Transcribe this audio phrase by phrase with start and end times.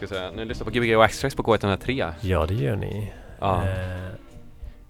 [0.00, 0.30] Ska säga.
[0.30, 2.12] Nu lyssnar på Gbg och X-Trax på K103.
[2.20, 3.12] Ja, det gör ni.
[3.40, 3.68] Ja.
[3.68, 4.10] Eh,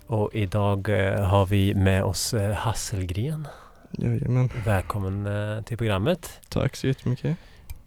[0.06, 3.48] och idag eh, har vi med oss eh, Hasselgren.
[3.90, 4.50] Jajamän.
[4.64, 6.40] Välkommen eh, till programmet.
[6.48, 7.36] Tack så jättemycket.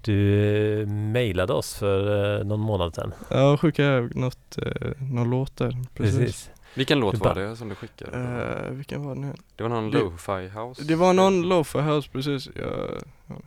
[0.01, 3.13] Du eh, mejlade oss för eh, någon månad sedan.
[3.29, 5.78] Ja, skickade jag något, eh, någon låt där.
[5.95, 6.51] Precis.
[6.75, 8.17] Vilken låt var det som du skickade?
[8.66, 9.33] Eh, vilken var det nu?
[9.56, 10.83] det var någon det- lo-fi house?
[10.83, 12.50] Det var någon lo-fi house precis.
[12.56, 13.38] Jag, jag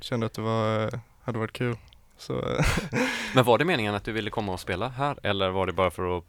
[0.00, 0.90] kände att det var,
[1.22, 1.76] hade varit kul.
[2.18, 2.66] Så eh,
[3.34, 5.18] Men var det meningen att du ville komma och spela här?
[5.22, 6.24] Eller var det bara för att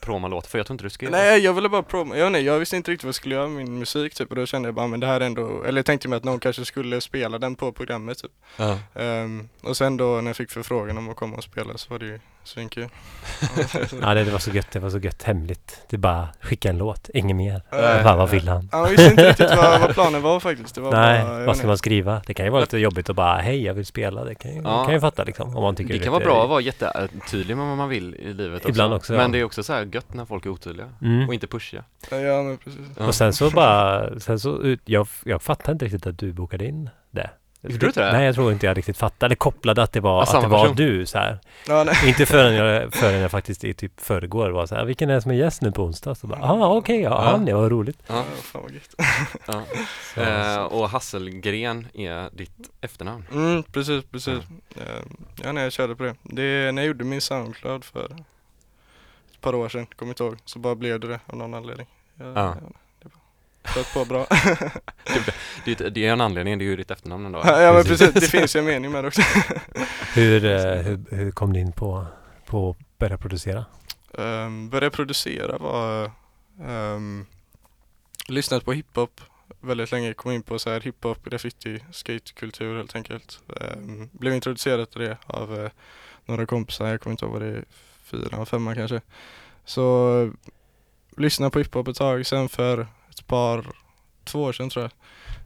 [0.00, 0.46] proma låt?
[0.46, 2.76] För jag tror inte du skrev Nej jag ville bara prova, jag, nej, jag visste
[2.76, 4.86] inte riktigt vad jag skulle göra med min musik typ och då kände jag bara
[4.86, 7.56] men det här är ändå, eller jag tänkte mig att någon kanske skulle spela den
[7.56, 8.32] på programmet typ.
[8.56, 8.78] Ja.
[8.94, 11.98] Ehm, och sen då när jag fick förfrågan om att komma och spela så var
[11.98, 12.88] det ju svinkul.
[14.02, 14.70] Ja, det, det var så gött.
[14.72, 15.80] Det var så gött hemligt.
[15.90, 17.62] Det är bara skicka en låt, inget mer.
[17.72, 18.68] Eh, Bara, vad vill han?
[18.72, 20.74] Ja, jag visste inte riktigt vad, vad planen var faktiskt.
[20.74, 22.22] Det var Nej, bara, vad ska man skriva?
[22.26, 24.24] Det kan ju vara lite jobbigt att bara hej, jag vill spela.
[24.24, 24.84] Det kan ju, Ja.
[24.84, 25.56] kan ju fatta liksom.
[25.56, 28.32] Om man tycker Det kan vara bra att vara jättetydlig med vad man vill i
[28.34, 28.68] livet också.
[28.68, 29.18] Ibland också, ja.
[29.20, 30.86] Men det är också så här gött när folk är otydliga.
[31.02, 31.28] Mm.
[31.28, 31.84] Och inte pushiga.
[32.10, 32.80] Ja men precis.
[32.98, 33.06] Ja.
[33.06, 36.64] Och sen så bara, sen så, ut- jag, jag fattade inte riktigt att du bokade
[36.66, 37.30] in det.
[37.64, 38.12] Gjorde du inte det?
[38.12, 39.36] Nej, jag tror inte jag riktigt fattade.
[39.36, 40.76] Kopplade att det var, Ja, att det var person.
[40.76, 41.38] du så här.
[41.68, 41.94] Ja, nej.
[42.08, 45.22] Inte förrän jag, förrän jag faktiskt i typ förrgår var så här, vilken är det
[45.22, 46.14] som är gäst nu på onsdag?
[46.14, 47.30] Så bara, ah okej, ja, Ja.
[47.30, 47.98] han, det var roligt.
[48.06, 48.14] Ja.
[48.16, 48.94] Ja, fan vad gött.
[49.46, 49.62] Ja.
[50.14, 53.24] Så, Eh, och Hasselgren är ditt efternamn.
[53.32, 54.38] Mm, precis, precis.
[54.76, 56.14] Ehm, Ja, nej, jag körde på det.
[56.22, 56.72] det.
[56.72, 60.74] När jag gjorde min Soundcloud för ett par år sedan, kommer inte ihåg, så bara
[60.74, 61.86] blev det det av någon anledning.
[62.18, 62.56] Jag, Ja.
[63.64, 64.26] Det flöt på bra.
[65.64, 67.40] Det, är- det är en anledning, det är ju ditt efternamn ändå.
[67.44, 68.12] ja men Precis.
[68.12, 69.22] det finns ju en mening med det också.
[70.14, 72.06] hur, eh, hur, hur kom du in på,
[72.46, 73.64] på att börja producera?
[74.12, 76.10] Um, började producera var
[76.68, 77.26] um,
[78.28, 79.20] lyssnat på hiphop
[79.60, 83.40] väldigt länge, kom in på så här hiphop, graffiti, skatekultur helt enkelt.
[83.60, 85.70] Ehm, blev introducerad till det av eh,
[86.24, 87.64] några kompisar, jag kommer inte ihåg vad det är,
[88.04, 89.00] fyra, femma kanske.
[89.64, 90.32] Så uh,
[91.16, 93.66] lyssnade på hiphop ett tag, sen för ett par,
[94.24, 94.92] två år sedan tror jag,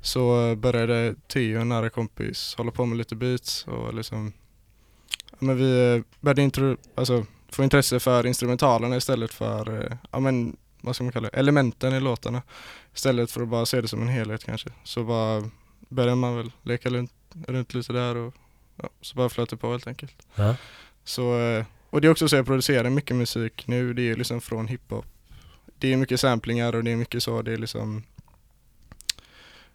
[0.01, 4.33] så började Theo, en nära kompis, hålla på med lite beats och liksom
[5.39, 10.57] men vi eh, började intro, alltså få intresse för instrumentalerna istället för, eh, ja men
[10.81, 12.43] vad ska man kalla det, elementen i låtarna.
[12.95, 14.71] Istället för att bara se det som en helhet kanske.
[14.85, 15.51] Så bara
[15.89, 17.13] började man väl leka runt,
[17.47, 18.35] runt lite där och
[18.77, 20.27] ja, så bara flöt det på helt enkelt.
[20.35, 20.57] Ja.
[21.05, 24.41] Så, eh, och det är också så jag producerar mycket musik nu, det är liksom
[24.41, 25.07] från hiphop.
[25.79, 28.03] Det är mycket samplingar och det är mycket så, det är liksom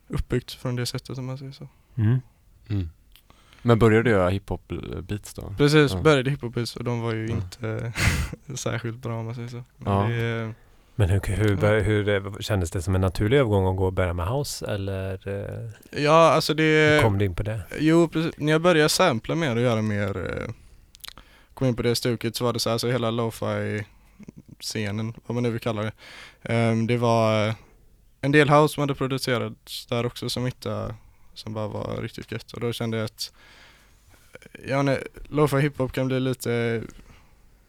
[0.07, 1.67] uppbyggt från det sättet om man säger så.
[1.97, 2.19] Mm.
[2.69, 2.89] Mm.
[3.61, 5.55] Men började du göra hiphop-beats då?
[5.57, 6.01] Precis, Ja.
[6.01, 7.35] började hiphop och de var ju Ja.
[7.35, 7.93] inte
[8.55, 9.63] särskilt bra om man säger så.
[9.77, 10.07] Men Ja.
[10.07, 10.53] det, är-
[10.95, 14.13] Men hur, hur, hur eh, kändes det som en naturlig övergång att gå och börja
[14.13, 14.65] med house?
[14.65, 15.69] Eller eh,
[16.03, 17.61] ja alltså hur det kom du in på det?
[17.79, 18.33] Jo, precis.
[18.37, 20.53] När jag började sampla mer och göra mer, eh,
[21.53, 23.85] kom in på det stuket så var det så här, alltså hela lo-fi
[24.59, 25.91] scenen, vad man nu vill kalla det.
[26.41, 27.55] Ehm, det var
[28.21, 30.95] en del house som hade producerats där också som hittade,
[31.33, 33.33] som bara var riktigt gött och då kände jag att,
[34.67, 36.83] ja nej, lo-fi hiphop kan bli lite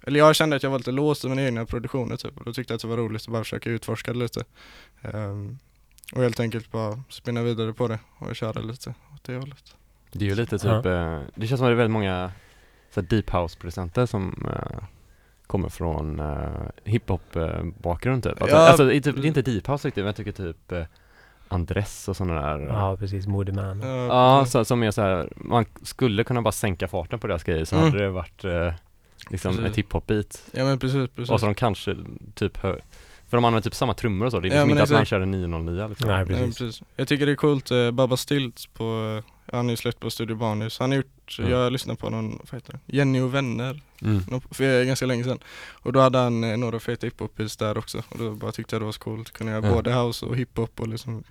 [0.06, 2.52] eller jag kände att jag var lite låst i mina egna produktioner typ och då
[2.52, 4.44] tyckte jag att det var roligt att bara försöka utforska det lite.
[5.02, 5.58] Ehm,
[6.12, 9.74] och helt enkelt bara spinna vidare på det och köra lite åt det hållet.
[10.12, 10.90] Det är ju lite typ, Ja.
[11.16, 12.32] eh, det känns som att det är väldigt många
[12.94, 14.84] så deep house-producenter som eh,
[15.54, 16.48] kommer från uh,
[16.84, 18.42] hiphop-bakgrund typ.
[18.42, 20.82] Alltså, Ja, alltså inte, det är inte deep house riktigt, men jag tycker typ uh,
[21.48, 22.66] Andres och sådana där.
[22.66, 23.26] Ja, precis.
[23.26, 23.80] Moody Man.
[23.82, 24.52] Ja, precis.
[24.52, 27.76] så, som är så här, man skulle kunna bara sänka farten på deras grejer så
[27.76, 27.90] Mm.
[27.90, 28.72] hade det varit eh,
[29.30, 29.70] liksom Precis.
[29.70, 30.42] ett hiphop-beat.
[30.52, 31.30] Ja men precis, precis.
[31.30, 31.96] Och så de kanske
[32.34, 32.80] typ hör,
[33.28, 34.90] för de använder typ samma trummor och så, det är Ja, liksom men inte att
[34.90, 35.10] man exakt.
[35.10, 36.08] kör en 909 liksom.
[36.08, 36.58] Nej, Ja, men precis.
[36.58, 36.82] precis.
[36.96, 38.84] Jag tycker det är coolt, eh, Babba Stilts på,
[39.18, 40.78] eh, han är ju släppt på Studio Barnys.
[40.78, 41.50] Han har gjort, Mm.
[41.50, 42.96] jag lyssnade på någon, vad heter det?
[42.96, 44.22] Jenny och vänner, Mm.
[44.30, 45.38] nå- för ganska länge sedan.
[45.72, 47.98] Och då hade han eh, några feta hiphop där också.
[48.08, 49.72] Och då bara tyckte jag det var så coolt, kunna göra Ja.
[49.74, 51.24] både house och hiphop och liksom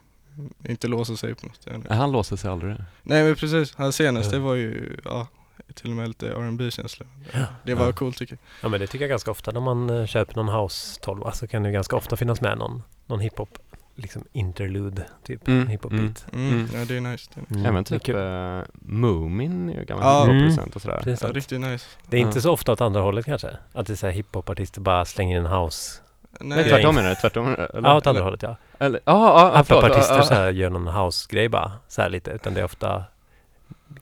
[0.68, 1.60] inte låsa sig på något.
[1.66, 1.86] Jag.
[1.90, 2.76] Nej, Han låser sig aldrig.
[3.04, 5.28] Nej men precis, hans senaste var ju, ja,
[5.74, 7.40] till och med lite R&B känsla Ja.
[7.66, 7.92] Det var Ja.
[7.92, 11.00] coolt tycker Ja, men det tycker jag ganska ofta när man eh, köper någon house
[11.02, 13.58] 12 så kan det ganska ofta finnas med någon, någon hiphop,
[13.96, 16.14] liksom interlude, typ Mm, hiphop mm.
[16.34, 16.50] Mm.
[16.50, 16.68] Mm.
[16.74, 17.30] Ja det är nice.
[17.34, 17.54] Det är, nice.
[17.56, 20.20] Mm, Även typ uh, Moomin är ju gammal Ja.
[20.34, 21.02] hiphop-producent och sådär.
[21.04, 21.86] Det är ja, riktigt nice.
[22.08, 23.58] Det är inte så ofta åt andra hållet kanske?
[23.74, 26.00] Att det är så här hiphopartister bara slänger in house.
[26.40, 27.16] Nej, Nej, tvärtom menar du?
[27.16, 27.48] Tvärtom?
[27.48, 27.70] Eller?
[27.74, 28.56] Ja, åt andra eller, hållet ja.
[28.80, 29.14] Eller, ja,
[29.56, 30.24] ja, ja, Att ja.
[30.24, 32.32] så här gör någon house-grej bara, så här lite.
[32.32, 33.04] Utan det är ofta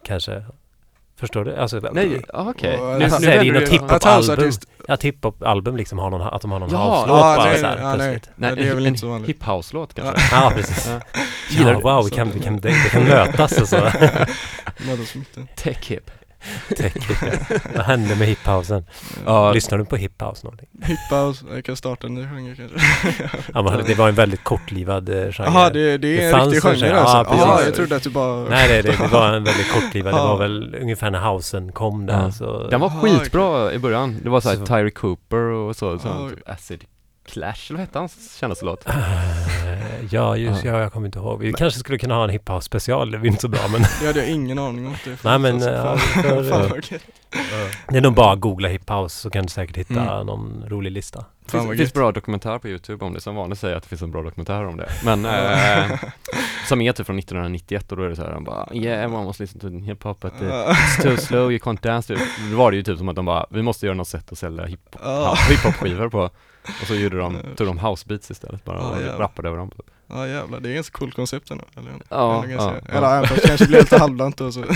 [0.04, 0.46] kanske,
[1.22, 1.56] förstår du?
[1.56, 2.78] Alltså, Nej, ja, okej.
[2.78, 3.78] Och- Nu- Alltså, nu är det vänder ju du- något ja.
[3.80, 7.36] hiphop- Att house-artist, Att hiphop-album liksom har någon, att de har någon Ja, house-låt ja,
[7.36, 8.22] bara nej, så här ja, nej.
[8.36, 9.30] Nej, det är väl inte så vanligt.
[9.30, 10.04] hip-house-låt Ja.
[10.04, 10.36] kanske?
[10.36, 10.90] Ja, precis.
[10.90, 11.00] Ja.
[11.72, 13.76] Ja, wow, vi kan, vi kan, det, det kan mötas och så.
[13.78, 15.42] Tech-hip.
[15.56, 16.21] Tech-hip, ja.
[17.76, 18.86] Vad hände med hiphousen?
[19.26, 20.68] Ja, Lyssnar du på hiphouse någonting?
[20.84, 22.78] Hiphouse, jag kan starta en ny genre kanske.
[23.54, 25.46] Ja, men det var en väldigt kortlivad eh, genre.
[25.50, 27.36] Jaha, det, det är Det en fanns riktig en genre genre, alltså?
[27.36, 27.66] ja, precis.
[27.66, 28.36] jag trodde att du bara...
[28.50, 30.14] Nej, nej, det, det var en väldigt kortlivad.
[30.14, 30.28] Det Ja.
[30.28, 32.22] var väl ungefär när housen kom där.
[32.24, 32.32] Ja.
[32.32, 34.20] Så, den var skitbra i början.
[34.24, 36.84] Det var såhär Så- Tyree Cooper och så, så Ja, Acid
[37.32, 38.88] Clash, eller vad hette hans kändaste låt?
[38.90, 38.96] Eh,
[40.12, 40.72] Ja, just Ja.
[40.72, 41.40] ja, jag kommer inte ihåg.
[41.42, 44.08] Vi kanske skulle kunna ha en hiphop special, det är inte så bra men Det
[44.08, 44.96] hade jag ingen aning om.
[45.06, 47.02] Det Nej, men, Alltså, ja, fan, för- fan, vad gött.
[47.90, 50.26] det är nog bara att googla hiphouse så kan du säkert hitta Mm.
[50.26, 51.26] någon rolig lista.
[51.46, 54.02] Det finns, finns bra dokumentär på Youtube om det, som vanligt säger att det finns
[54.02, 54.90] en bra dokumentär om det.
[55.06, 56.00] Men, eh,
[56.68, 59.26] som är typ från 1991 och då är det så här, de bara Yeah, everyone
[59.28, 62.58] must listen to hiphop but uh, it's too slow, you can't dance to it." Då
[62.58, 64.66] var det ju typ som att de bara, vi måste göra något sätt att sälja
[64.66, 65.38] hiphop, Ja.
[65.50, 66.30] hiphop-skivor på.
[66.82, 69.18] Och så gjorde de, tog de housebeats istället bara Ja, och jävlar.
[69.18, 69.72] rappade över dem.
[70.08, 71.64] Ja jävlar, det är ganska coolt koncept ändå.
[71.78, 72.98] Eller, Ja, eller, ja, ja.
[72.98, 74.64] eller även fast kanske blir lite halvdant och så.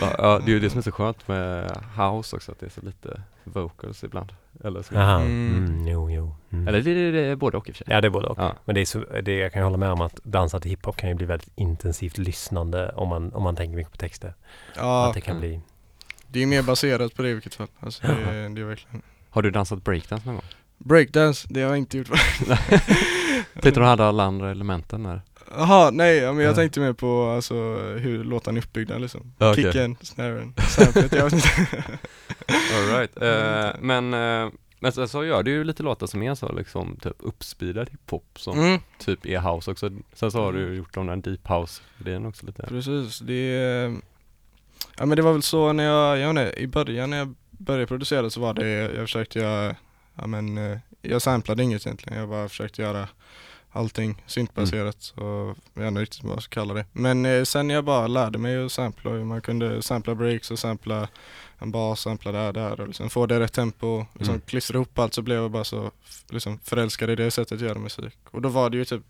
[0.00, 2.66] Ja, ja, det är ju det som är så skönt med house också, att det
[2.66, 4.32] är så lite vocals ibland.
[4.64, 4.94] Eller så.
[4.94, 5.56] Jaha, Mm.
[5.66, 6.34] mm, jo, jo.
[6.52, 6.68] Mm.
[6.68, 7.94] Eller det, det, det är både och i och för sig.
[7.94, 8.38] Ja, det är både och.
[8.38, 8.54] Ja.
[8.64, 11.08] Men det är så, det, jag kan hålla med om att dansa till hiphop kan
[11.08, 14.34] ju bli väldigt intensivt lyssnande om man, om man tänker mycket på texter.
[14.76, 15.40] Ja, Att det kan mm.
[15.48, 15.60] bli...
[16.28, 17.68] det är mer baserat på det i vilket fall.
[17.80, 18.14] Alltså, det,
[18.54, 19.02] det är verkligen.
[19.30, 20.44] Har du dansat breakdance någon gång?
[20.78, 22.08] Breakdance, det har jag inte gjort.
[23.62, 25.22] Tänkte du hade alla andra elementen där?
[25.56, 26.54] Jaha, nej, men jag Ja.
[26.54, 27.54] tänkte mer på alltså,
[27.98, 29.32] hur låtarna är uppbyggda liksom.
[29.38, 29.64] Okej.
[29.64, 31.48] Kicken, snaren, samplet, jag vet inte.
[32.76, 33.16] All right.
[33.22, 36.96] Eh, men, eh, men så, så gör du ju lite låtar som är så liksom
[37.02, 39.90] typ uppspeedad hiphop som Mm, typ är house också.
[40.12, 42.62] Sen så har du gjort de där deep house grejen också lite.
[42.62, 43.96] precis, det är,
[44.98, 47.34] Ja men det var väl så när jag, jag vet inte, i början när jag
[47.58, 49.76] började producera så var det, jag försökte göra,
[50.14, 52.18] ja men, eh, jag samplade inget egentligen.
[52.18, 53.08] Jag bara försökte göra
[53.70, 56.84] allting syntbaserat och jag vet inte riktigt vad jag ska kalla det.
[56.92, 61.08] Men eh, sen jag bara lärde mig att sampla, man kunde sampla breaks och sampla
[61.58, 64.46] en bas, sampla där, där och liksom få det i rätt tempo, liksom Mm.
[64.46, 65.90] klistra ihop allt så blev jag bara så
[66.30, 68.16] liksom förälskad i det sättet att göra musik.
[68.30, 69.02] Och då var det ju typ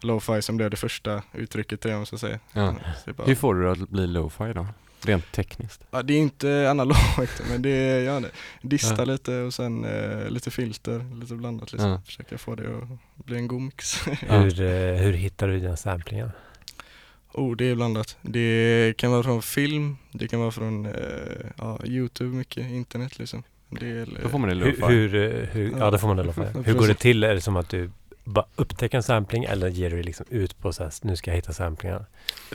[0.00, 2.38] lo-fi som blev det första uttrycket till det om man ska säga.
[2.52, 2.74] Ja.
[3.04, 4.66] Så bara, Hur får du det att bli lo-fi då?
[5.06, 5.84] Rent tekniskt?
[5.90, 8.30] ja, det är inte analogt men det är, ja, det-
[8.62, 9.04] dista Ja.
[9.04, 11.90] lite och sen eh, lite filter, lite blandat liksom.
[11.90, 12.00] Ja.
[12.06, 14.06] Försöka få det att bli en god mix.
[14.28, 14.38] Ja.
[14.38, 16.30] Hur, eh, hur hittar du dina samplingar?
[17.34, 18.16] oh, det är blandat.
[18.22, 20.92] Det kan vara från film, det kan vara från eh,
[21.58, 23.42] ja, Youtube mycket, internet liksom.
[23.80, 24.92] Det är, Då får man det Hur, lo-fi.
[24.94, 26.26] hur, eh, hur, ja, det får man det i.
[26.36, 27.24] Ja, Hur går det till?
[27.24, 27.90] Är det som att du
[28.24, 31.30] bara upptäcker en sampling eller ger du dig liksom ut på så här, nu ska
[31.30, 32.06] jag hitta samplingar?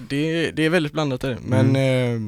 [0.10, 1.38] Det, det är väldigt blandat det.
[1.42, 2.20] Men eh,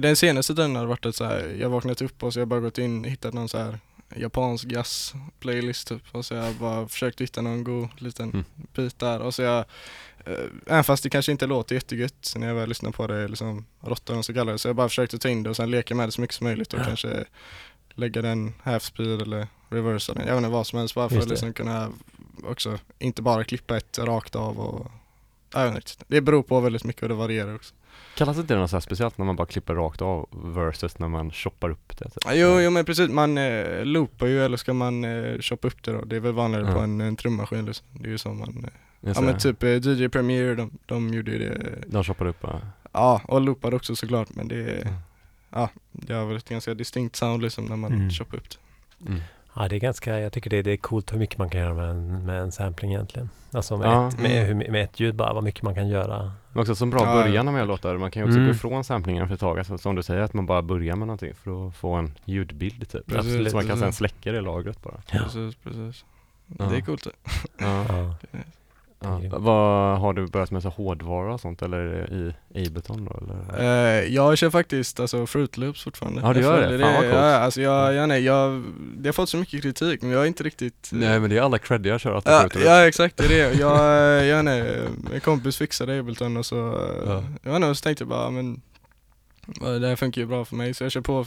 [0.00, 2.60] den senaste tiden har varit att så här, jag vaknat upp och så jag bara
[2.60, 3.78] gått in och hittat någon så här
[4.16, 6.02] japansk jazz-playlist typ.
[6.12, 8.44] Och så jag bara försökt hitta någon god liten Mm.
[8.74, 9.20] bit där.
[9.20, 9.58] Och så jag,
[10.26, 10.34] eh,
[10.66, 14.22] även fast det kanske inte låter jättegött när jag väl lyssnar på det, liksom råttan
[14.22, 16.08] så kallar det, så jag bara försökt att ta in det och sen leka med
[16.08, 16.84] det så mycket som möjligt och Ja.
[16.84, 17.24] kanske
[17.94, 21.18] lägga den half speed eller reversa den, jag vet inte vad som helst bara för
[21.18, 21.92] att liksom kunna
[22.48, 24.90] också inte bara klippa ett rakt av och
[25.54, 26.04] jag vet inte.
[26.08, 27.74] Det beror på väldigt mycket och det varierar också.
[28.16, 31.08] Kallas inte det något så här speciellt när man bara klipper rakt av versus när
[31.08, 32.04] man choppar upp det?
[32.04, 32.18] Typ?
[32.32, 35.92] Jo, jo men precis, man eh, loopar ju eller ska man eh, choppa upp det
[35.92, 36.04] då?
[36.04, 36.74] Det är väl vanligare Ja.
[36.74, 37.86] på en, en trummaskin liksom.
[37.92, 38.64] Det är ju så man,
[39.02, 42.36] eh, ja men typ eh, DJ Premiere, de, de gjorde ju det, De choppar upp
[42.40, 42.60] ja.
[42.92, 44.94] ja och loopade också såklart men det, Mm.
[45.50, 48.10] ja det har väl ett ganska distinkt sound liksom när man Mm.
[48.10, 48.56] choppar upp det.
[49.08, 49.20] Mm.
[49.54, 51.74] Ja, det är ganska, jag tycker det, det är coolt hur mycket man kan göra
[51.74, 53.30] med en, med en sampling egentligen.
[53.52, 54.08] Alltså med, Ja.
[54.08, 54.58] ett, med, Mm.
[54.60, 56.32] hur- med ett ljud bara, vad mycket man kan göra.
[56.52, 57.96] Men också som bra Ja, början gör låtar.
[57.96, 58.48] Man kan ju också Mm.
[58.48, 59.58] gå ifrån samplingen för ett tag.
[59.58, 62.88] Alltså, som du säger, att man bara börjar med någonting för att få en ljudbild
[62.88, 63.06] typ.
[63.06, 64.94] Precis, så man kan sen släcka det lagret bara.
[65.12, 65.18] Ja.
[65.18, 66.04] Precis, precis.
[66.58, 66.64] Ja.
[66.64, 67.10] Det är coolt det.
[67.58, 68.14] Ja.
[69.02, 69.20] Ja.
[69.22, 69.38] Ja.
[69.38, 72.30] Vad, har du börjat med så hårdvara och sånt eller det
[72.60, 74.00] i Ableton då eller?
[74.00, 76.20] Eh, jag kör faktiskt alltså Fruit Loops fortfarande.
[76.20, 76.68] Ja, du Jag gör det?
[76.68, 77.14] följer Fan, vad coolt.
[77.14, 78.62] Ja, alltså jag, jag, nej, jag,
[78.96, 81.42] det har fått så mycket kritik men jag är inte riktigt Nej men det är
[81.42, 82.66] alla creddiga kör att Ja, skjuter upp.
[82.66, 83.58] ja exakt, det är det.
[83.58, 84.78] Jag, jag nej,
[85.14, 86.56] en kompis fixade Ableton och så,
[87.06, 87.24] Ja.
[87.42, 88.60] jag inte, så tänkte jag bara men
[89.60, 91.26] ja, det här funkar ju bra för mig så jag kör på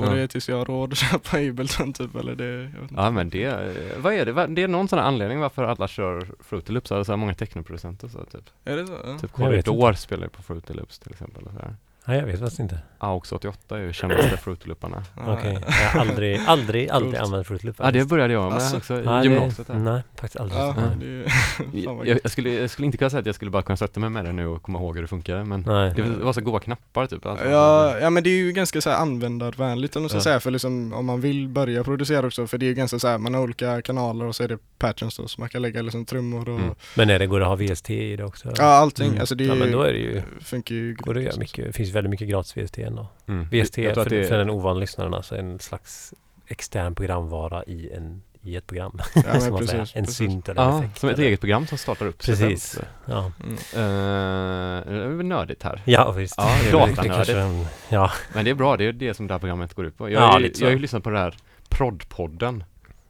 [0.00, 0.14] på Ja.
[0.14, 2.70] det tills jag har råd att köpa Ableton typ eller det.
[2.96, 3.56] Ja men det,
[3.98, 4.46] vad är det?
[4.46, 7.34] Det är någon sån här anledning varför alla kör Fruity Loops, alltså så här många
[7.34, 8.50] technoproducenter så typ.
[8.64, 8.96] Är det så?
[9.06, 9.18] Ja.
[9.18, 11.76] Typ Corridor spelar ju på Fruity Loops till exempel och så här.
[12.04, 12.78] Nej, jag vet faktiskt inte.
[12.98, 15.02] AUX 88 är ju kändaste Fruity Looparna.
[15.16, 15.32] Ja.
[15.38, 17.76] Okej, jag har aldrig, aldrig, aldrig använt Fruit Loop.
[17.78, 19.78] Ja det började jag med Alltså, också i Nej, gymnasiet det.
[19.78, 20.60] Nej, faktiskt aldrig.
[20.60, 20.82] Ja, Ja.
[21.00, 23.76] det är Jag, jag, skulle, jag skulle inte kunna säga att jag skulle bara kunna
[23.76, 25.92] sätta mig med det nu och komma ihåg hur det funkar men Nej.
[25.96, 27.26] det var så goda knappar typ.
[27.26, 27.48] Alltså.
[27.48, 30.22] Ja, ja men det är ju ganska så här användarvänligt om man ska Ja.
[30.22, 33.08] säga för liksom om man vill börja producera också för det är ju ganska så
[33.08, 35.82] här, man har olika kanaler och så är det patterns då så man kan lägga
[35.82, 36.74] liksom trummor och Mm.
[36.96, 38.52] Men är det, går det att ha VST i det också?
[38.56, 39.20] ja allting, Mm.
[39.20, 41.24] alltså det Ja, är men ju, då är det ju, funkar ju går det att
[41.26, 41.76] göra mycket.
[41.76, 43.06] Finns finns väldigt mycket gratis VST ändå.
[43.28, 43.44] Mm.
[43.44, 46.14] VST för, det för den ovana lyssnaren alltså en slags
[46.46, 48.98] extern programvara i, en, i ett program.
[49.14, 49.58] Ja, säger.
[49.58, 50.16] precis, En precis.
[50.16, 50.98] synt eller ja, effekt.
[50.98, 52.78] som ett eller- eget program som startar upp Precis.
[53.06, 53.56] Ja, Mm.
[53.74, 55.82] Det är väl nördigt här.
[55.84, 56.34] ja visst.
[56.38, 57.68] Ja, datanördigt.
[57.88, 60.10] Ja, Men det är bra, det är det som det här programmet går ut på.
[60.10, 61.34] Jag, Ja, jag har ju lyssnat på det här
[61.68, 62.64] proddpodden.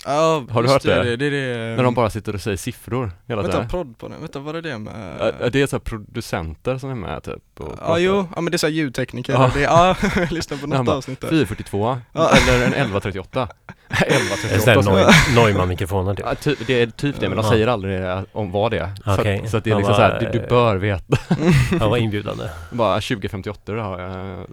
[0.06, 1.02] Ja, Har du hört det?
[1.02, 3.68] Det, det, är det När de bara sitter och säger siffror hela Vänta, tiden.
[3.68, 4.20] prodd på den.
[4.20, 5.32] Vänta, vad är det med?
[5.40, 7.98] Ja, Det är så här producenter som är med typ och Ja, pratar.
[7.98, 9.32] jo, ja men det är såhär ljudtekniker.
[9.32, 9.50] Ja.
[9.54, 11.28] Det, ja, jag lyssnade på något avsnitt där.
[11.28, 12.30] 442 Ja.
[12.30, 13.48] eller en 1138.
[14.06, 16.26] en sån 1138 där som- Neu- Neumann-mikrofoner typ.
[16.28, 18.90] Ja, ty, det är typ det, men de säger aldrig det om vad det är.
[19.04, 19.40] Så, Okej.
[19.44, 21.16] att, så att det är liksom såhär, du, du eh, bör veta.
[21.80, 22.44] Han var inbjudande.
[22.70, 24.46] Bara 2058 det har jag.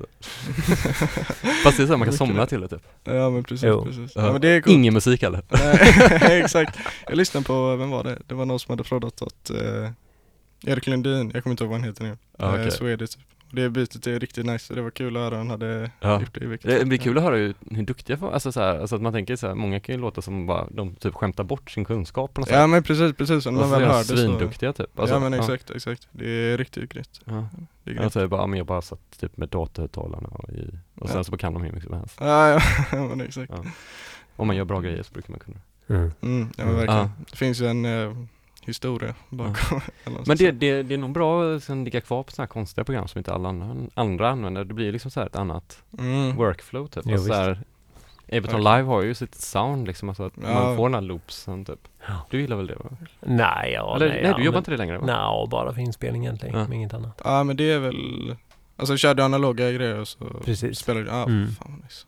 [1.63, 2.48] Fast det är så här, man kan somna det.
[2.48, 2.82] till det typ.
[3.03, 3.86] Ja men precis, Jo.
[3.86, 4.12] precis.
[4.15, 4.32] Ja.
[4.32, 4.74] Men det är coolt.
[4.75, 5.41] Ingen musik heller.
[6.27, 6.79] Nej, exakt.
[7.08, 8.17] Jag lyssnade på, vem var det?
[8.27, 9.89] Det var någon som hade proddat åt eh,
[10.72, 12.17] Erik Lundin, jag kommer inte ihåg vad han heter nu.
[12.39, 12.63] Okej.
[12.65, 13.10] Eh, Swedish.
[13.17, 13.22] typ.
[13.50, 16.20] Och Det bytet är riktigt nice, så det var kul att höra han hade Ja.
[16.22, 16.72] gjort det i veckan.
[16.72, 19.13] Det blir kul att höra hur, hur duktiga för, alltså så här, alltså att man
[19.13, 22.34] tänker så här, många kan ju låta som bara, de typ skämtar bort sin kunskap
[22.34, 22.70] på något Ja sätt.
[22.70, 23.46] men precis, precis.
[23.46, 24.18] När Och man så väl hör det så...
[24.18, 25.00] svinduktiga typ.
[25.00, 26.08] Alltså, ja men exakt, exakt.
[26.12, 27.22] Det är riktigt grymt.
[27.25, 27.34] Ja.
[27.34, 28.13] Det är Jag grymt.
[28.13, 31.24] säger bara, men jag bara satt typ med datorhögtalarna och, i, och sen Ja.
[31.24, 32.18] så kan de hur mycket som helst.
[32.20, 32.50] Ja,
[32.92, 33.51] ja, men exakt.
[33.56, 33.63] Ja.
[34.36, 35.58] Om man gör bra grejer så brukar man kunna.
[35.89, 36.01] Mm.
[36.01, 36.75] Mm, ja men Mm.
[36.75, 37.00] verkligen.
[37.01, 37.12] Ja.
[37.32, 38.13] Det finns ju en eh,
[38.67, 39.81] historia bakom.
[40.05, 42.83] man Men det, det, det är nog bra att ligga kvar på sådana här konstiga
[42.86, 43.50] program som inte alla
[43.93, 44.63] andra, använder.
[44.65, 45.83] Det blir liksom så här ett annat.
[46.00, 46.36] Mm.
[46.36, 47.03] workflow typ.
[47.05, 47.59] Jo, alltså här,
[48.31, 48.59] Ableton.
[48.63, 50.53] Live har ju sitt sound liksom, alltså att Ja.
[50.53, 51.88] man får den här loopsen typ.
[52.07, 52.13] Ja.
[52.29, 52.86] Du gillar väl det va?
[53.19, 55.05] Nej, ja, Eller nej, nej, ja, du jobbar men- inte det längre va?
[55.05, 56.63] Nej, bara för inspelning egentligen, Ja.
[56.63, 57.21] men inget annat.
[57.24, 58.36] Ja men det är väl,
[58.77, 60.79] alltså kör du analoga grejer så Precis.
[60.79, 61.47] spelar du, ja Mm.
[61.51, 62.05] fan vad nice.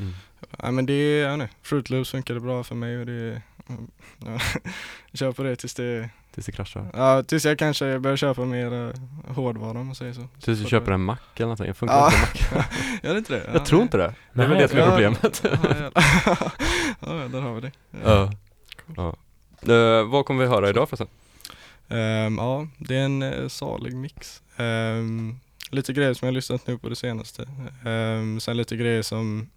[0.00, 0.12] Mm.
[0.58, 3.76] Ja men det är, ja, nej, Fruit Loops funkade bra för mig och det, ja,
[5.10, 6.90] jag kör på det tills det, Tills det kraschar.
[6.94, 8.92] ja tills jag kanske börjar köpa mer uh,
[9.28, 10.20] hårdvara om man säger så.
[10.40, 11.74] Tills du Så köper det- en Mac eller någonting.
[11.74, 12.06] Funkar Ja.
[12.06, 12.64] inte Mac?
[13.02, 13.50] Gör det inte det?
[13.52, 14.14] Jag tror inte det.
[14.32, 14.90] Det är väl Nej, det som är ja.
[14.90, 15.42] problemet.
[15.44, 16.02] Ja,
[17.00, 17.72] ja där har vi det.
[18.04, 18.32] Ja.
[18.96, 19.16] ja.
[19.74, 21.08] Eh, vad kommer vi höra idag förresten?
[21.88, 24.42] Ehm, ja, det är en uh, salig mix.
[24.56, 25.38] Ehm,
[25.70, 27.46] lite grejer som jag har lyssnat nu på det senaste.
[27.84, 29.48] Um, sen lite grejer som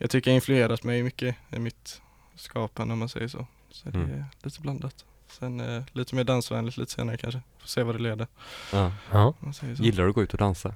[0.00, 2.00] jag tycker har influerat mig mycket i mitt
[2.34, 3.46] skapande om man säger så.
[3.70, 4.10] Så det Mm.
[4.10, 5.04] är lite blandat.
[5.28, 7.40] Sen eh, lite mer dansvänligt lite senare kanske.
[7.58, 8.26] Får se vad det leder.
[8.72, 8.92] Ja.
[9.12, 9.34] Ja.
[9.74, 10.74] Gillar du att gå ut och dansa?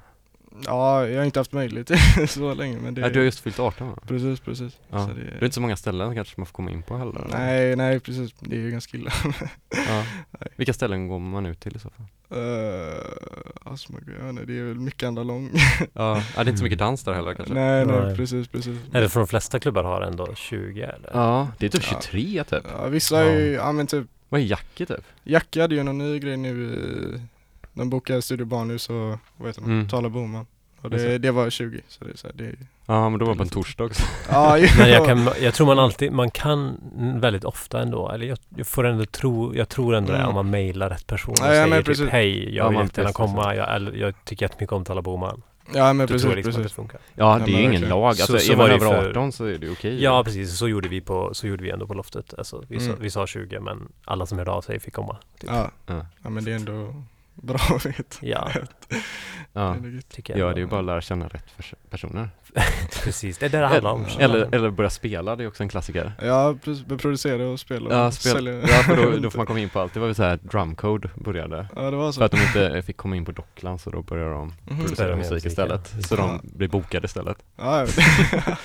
[0.67, 1.91] Ja, jag har inte haft möjlighet
[2.31, 3.99] så länge men det Nej, du har just fyllt 18 va?
[4.07, 4.79] Precis, precis.
[4.91, 5.07] Ja.
[5.07, 7.21] Så Det det är inte så många ställen kanske man får komma in på heller?
[7.25, 7.39] eller?
[7.39, 8.33] Nej, nej precis.
[8.41, 9.13] Det är ju ganska illa.
[9.89, 10.05] Ja.
[10.57, 12.07] Vilka ställen går man ut till i så fall?
[12.33, 12.39] Uh,
[13.65, 15.51] alltså, jag vet inte, det är väl mycket andra lång.
[15.79, 17.55] Ja, ja det är inte så mycket dans där heller kanske?
[17.55, 18.17] nej, nej, Nej.
[18.17, 18.79] precis, precis.
[18.93, 21.11] Eller för de flesta klubbar har ändå 20 eller?
[21.13, 22.01] Ja, det är typ Ja.
[22.03, 22.65] 23 typ.
[22.79, 25.05] Ja, vissa är ju, ja men typ, Vad är Jackie typ?
[25.25, 27.21] Jackie hade ju någon ny grej nu i,
[27.73, 29.89] de bokade Studio Barnhus och, vad heter de, Mm.
[29.89, 30.47] Tala Boman.
[30.85, 31.19] Och det, det.
[31.19, 33.37] det var 20, så det är så här, det är Ja, men då var det
[33.39, 34.03] på en torsdag också.
[34.31, 36.77] Ja, ju- Men jag, kan, jag tror man alltid, man kan
[37.21, 40.29] väldigt ofta ändå, eller jag, jag får ändå tro, jag tror ändå det Mm.
[40.29, 42.09] om man mailar rätt person och Ja, ja, säger men typ precis.
[42.09, 45.43] hej, jag Ja, vill jättegärna precis, komma, jag, eller, jag tycker jättemycket om Tala Boman.
[45.75, 46.73] ja men Då precis, liksom att det precis.
[46.77, 47.01] funkar.
[47.15, 47.89] Ja, Ja, det är men ingen verkligen.
[47.91, 48.17] lag.
[48.17, 50.03] Så- Alltså, så är var man det över för- 18 så är det okej.
[50.03, 52.35] Ja precis, så gjorde vi på, så gjorde vi ändå på loftet.
[52.39, 52.97] Alltså, vi, sa, Mm.
[53.01, 55.17] vi sa 20 men alla som hörde av sig fick komma.
[55.41, 55.51] Typ.
[55.53, 56.07] Ja, Ja.
[56.23, 56.95] ja men det är ändå
[57.35, 58.17] bra att veta.
[58.21, 58.51] Ja,
[59.57, 59.77] Ja.
[59.83, 60.09] Det är gött.
[60.09, 60.49] tycker jag.
[60.51, 62.29] ja, det är ju bara att lära känna rätt pers- personer.
[63.05, 64.07] Precis, det är det det handlar om.
[64.19, 66.13] Eller, eller börja spela, det är också en klassiker.
[66.23, 68.53] Ja, precis, producera och spela och Ja, spel, sälja.
[68.53, 69.95] ja för då, då får man komma in på allt.
[69.95, 71.67] Det var väl såhär drumcode började.
[71.77, 72.19] Ja, det var så.
[72.19, 74.81] För att de inte fick komma in på Dockland så då började de Mhm.
[74.85, 75.95] producera musik istället.
[76.09, 76.19] Så Ja.
[76.43, 77.37] de blev bokade istället.
[77.57, 77.87] Ja,
[78.33, 78.57] ja.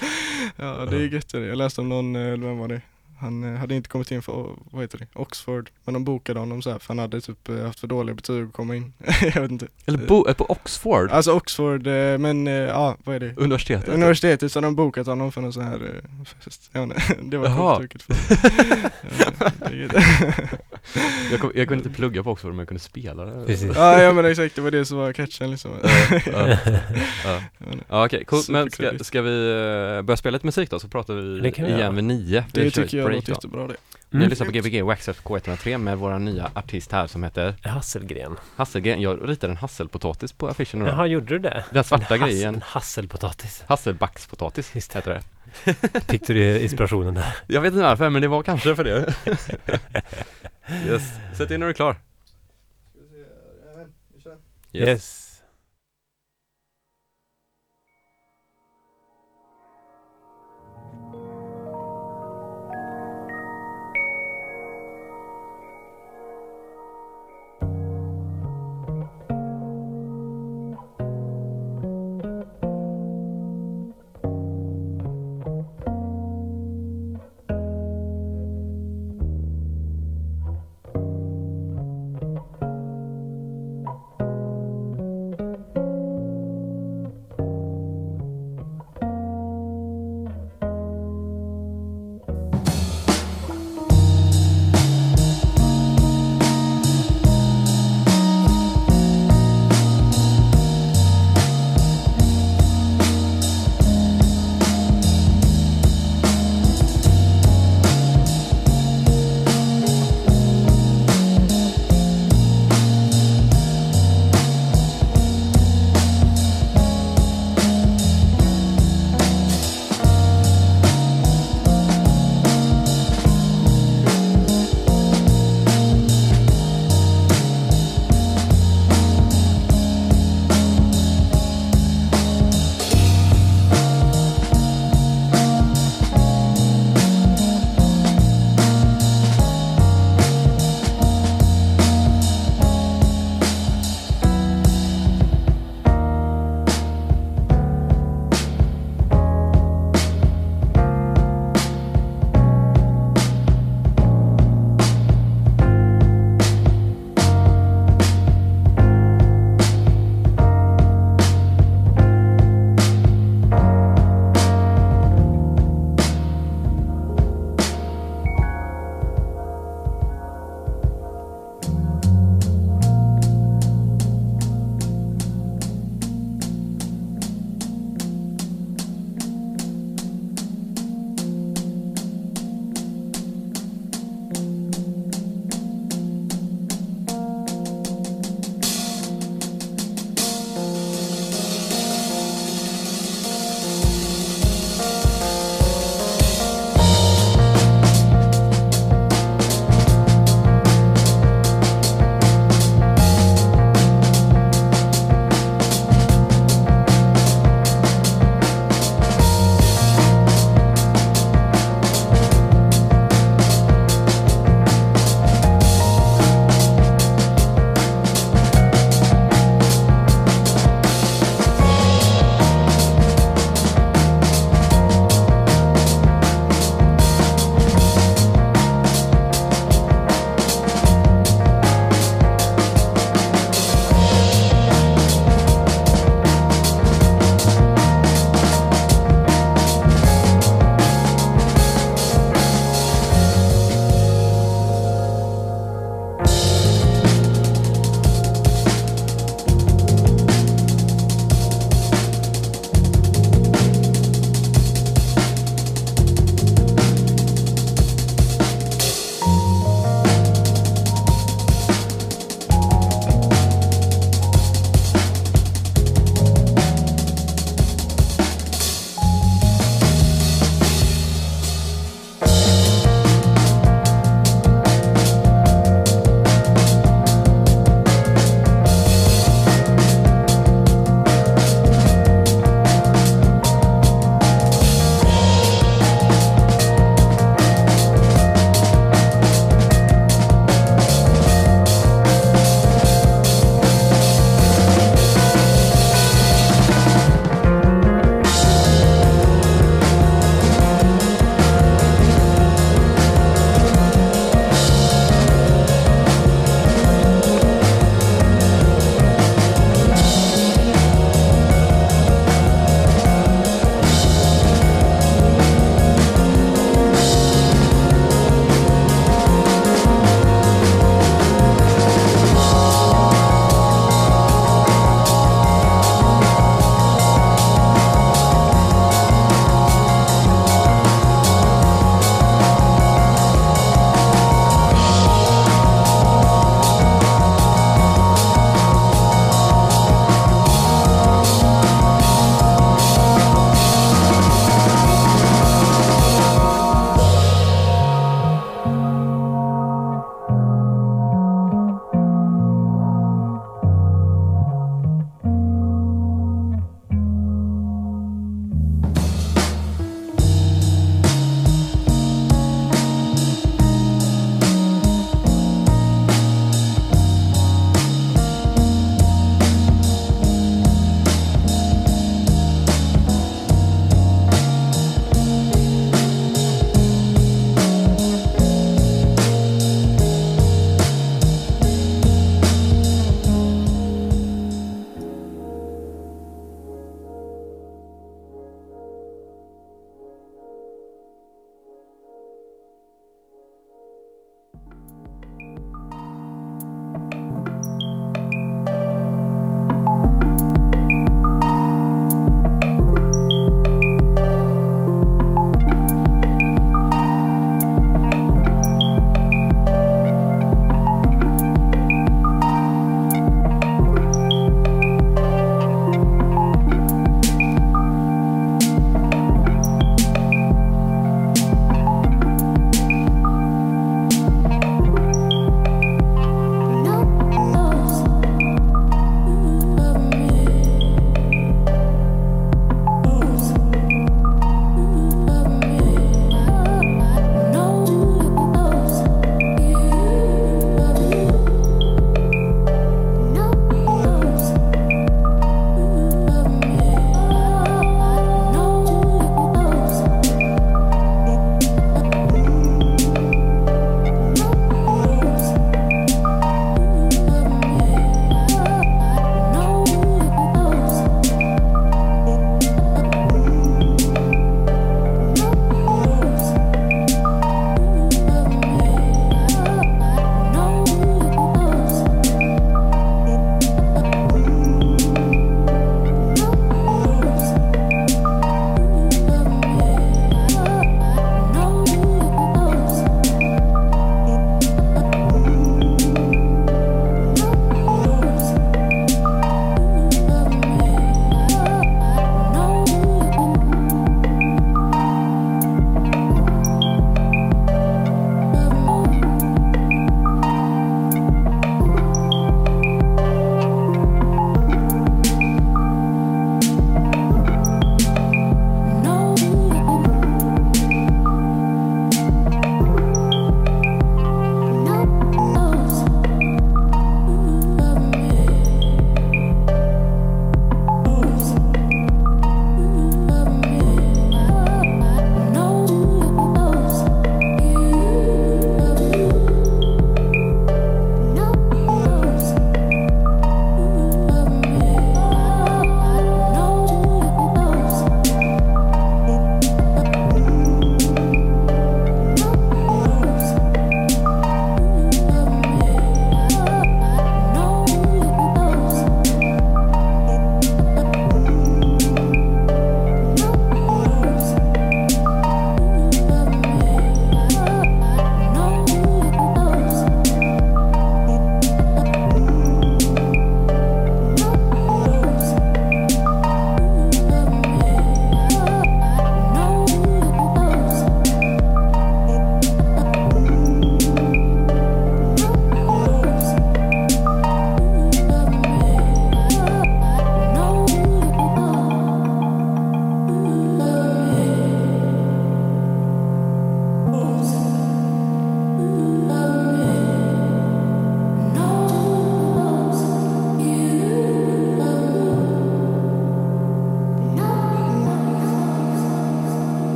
[0.55, 1.33] ja, det är gött.
[1.33, 2.81] Jag läste om någon, eh, vem var det?
[3.19, 5.69] Han eh, hade inte kommit in för, vad heter det, Oxford.
[5.85, 8.43] Men de bokade honom så här, för han hade typ eh, haft för dåliga betyg
[8.47, 8.93] att komma in.
[9.21, 9.67] jag vet inte.
[9.85, 11.85] Eller bo, eh, på Oxford, Alltså Oxford,
[12.19, 13.33] men ja, vad är det?
[13.37, 13.89] universitetet.
[13.89, 16.01] Universitetet, så hade de bokat honom för någon sån här
[16.43, 16.69] fest.
[16.71, 17.75] Jag vet inte, det var Jaha.
[17.77, 18.07] coolt
[21.31, 23.45] Jag, kom, jag kunde inte plugga på Oxford men jag kunde spela det.
[23.45, 23.71] Precis.
[23.75, 25.71] Ja, ja men exakt, det var det som var catchen liksom.
[25.83, 25.89] Ja,
[26.25, 26.57] ja,
[27.89, 28.05] ja.
[28.05, 28.41] Okej, cool.
[28.49, 29.49] Men ska, ska vi
[29.97, 31.91] eh, börja spela lite musik då så pratar vi igen göra.
[31.91, 32.43] vid nio.
[32.53, 33.75] Vi Det tycker jag låter jättebra det.
[34.11, 34.29] Ni Mm.
[34.29, 38.35] lyssnar på Gbg Waxf K103 med våra nya artist här som heter Hasselgren.
[38.55, 39.01] Hasselgren.
[39.01, 40.87] Jag ritade en hasselpotatis på affischen då.
[40.87, 41.63] Jaha, gjorde du det?
[41.71, 42.55] Den svarta En grejen.
[42.55, 43.63] En hasselpotatis.
[43.67, 45.21] Hasselbackspotatis Just heter det.
[46.07, 47.35] Fick du det inspirationen där?
[47.47, 49.13] Jag vet inte varför men det var kanske för det.
[50.87, 51.03] yes.
[51.37, 51.95] Sätt in när du är klar.
[54.73, 55.25] Yes.
[55.25, 55.28] if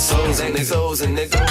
[0.00, 1.49] souls and they souls and they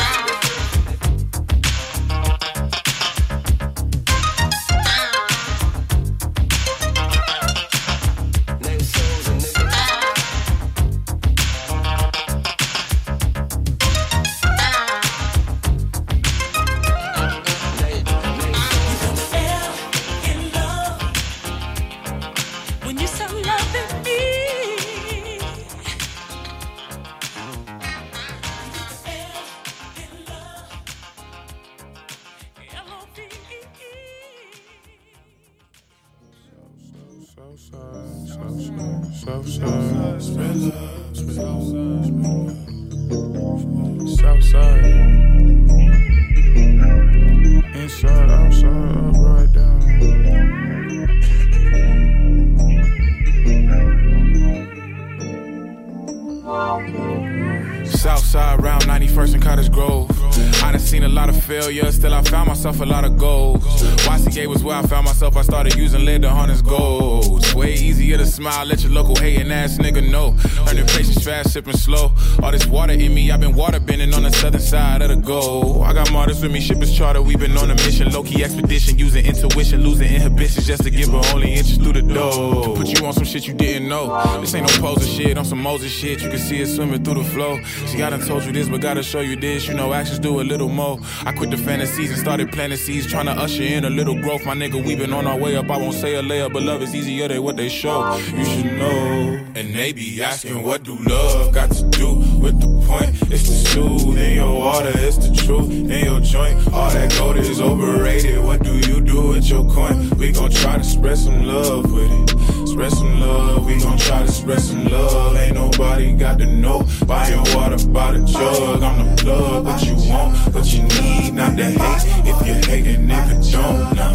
[68.39, 70.33] smile, let your local hating ass nigga know.
[70.65, 72.13] Learning patience fast, sipping slow.
[72.41, 75.15] All this water in me, I've been water bending on the southern side of the
[75.15, 75.83] goal.
[75.83, 78.11] I got martyrs with me, ship is charter, we've been on a mission.
[78.11, 82.01] Low key expedition, using intuition, losing inhibitions just to give her only inches through the
[82.01, 82.75] door.
[82.75, 84.39] Put you on some shit you didn't know.
[84.41, 87.23] This ain't no poser shit, on some Moses shit, you can see it swimming through
[87.23, 87.59] the flow.
[87.87, 89.67] She I done told you this, but gotta show you this.
[89.67, 90.99] You know, actions do a little more.
[91.25, 94.45] I quit the fantasies and started planting seeds, trying to usher in a little growth.
[94.45, 95.69] My nigga, we been on our way up.
[95.69, 98.17] I won't say a layup, but love is easier than what they show.
[98.17, 99.45] You should know.
[99.55, 103.09] And they be asking, what do love got to do with the point?
[103.31, 106.55] It's the soothe in your water, it's the truth in your joint.
[106.73, 108.43] All that gold is overrated.
[108.43, 110.09] What do you do with your coin?
[110.17, 112.67] We gon' try to spread some love with it.
[112.67, 115.35] Spread some love, we gon' try to spread some love.
[115.35, 116.85] Ain't nobody got to know.
[117.05, 118.83] Buying water by the jug.
[118.83, 122.03] I'm the plug, what you want, what you need, not the hate.
[122.27, 123.95] If you hating, nigga, don't.
[123.95, 124.13] Now,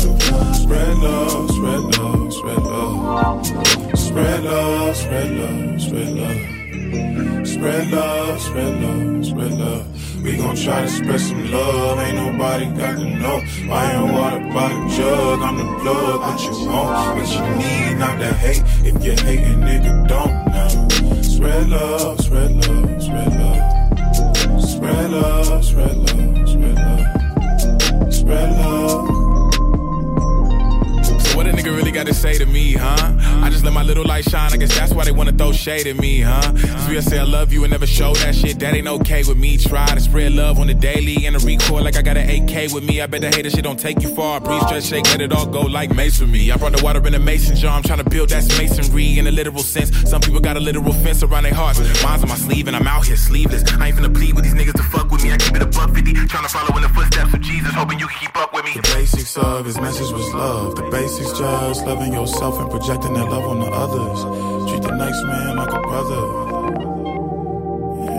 [0.52, 3.46] spread love, spread love, spread love.
[3.98, 6.63] Spread love, spread love, spread love.
[7.44, 10.22] Spread love, spread love, spread love.
[10.22, 11.98] We gon' try to spread some love.
[11.98, 13.42] Ain't nobody got to know.
[13.68, 15.40] Buying water by the jug.
[15.40, 16.20] I'm the plug.
[16.20, 18.62] What you want, what you need, not the hate.
[18.84, 21.22] If you hating, nigga, don't now.
[21.22, 24.62] Spread love, spread love, spread love.
[24.62, 28.12] Spread love, spread love, spread love.
[28.12, 29.13] Spread love.
[31.34, 33.14] What a nigga really got to say to me, huh?
[33.42, 34.52] I just let my little light shine.
[34.52, 36.40] I guess that's why they wanna throw shade at me, huh?
[36.52, 38.60] Cause we say I love you and never show that shit.
[38.60, 39.58] That ain't okay with me.
[39.58, 42.72] Try to spread love on the daily and a record like I got an AK
[42.72, 43.00] with me.
[43.00, 44.40] I bet the hater shit don't take you far.
[44.40, 46.52] Breeze, stretch, shake, let it all go like mace with me.
[46.52, 47.76] I brought the water in a mason jar.
[47.76, 49.90] I'm trying to build that masonry in a literal sense.
[50.08, 51.80] Some people got a literal fence around their hearts.
[52.02, 53.64] Mine's on my sleeve and I'm out here sleeveless.
[53.74, 55.32] I ain't finna plead with these niggas to fuck with me.
[55.32, 56.12] I keep it above 50.
[56.12, 58.72] Trying to follow in the footsteps of Jesus, hoping you can keep up with me.
[58.74, 60.76] The basics of his message was love.
[60.76, 64.70] The basics just loving yourself and projecting that love on the others.
[64.70, 66.44] Treat the next man like a brother.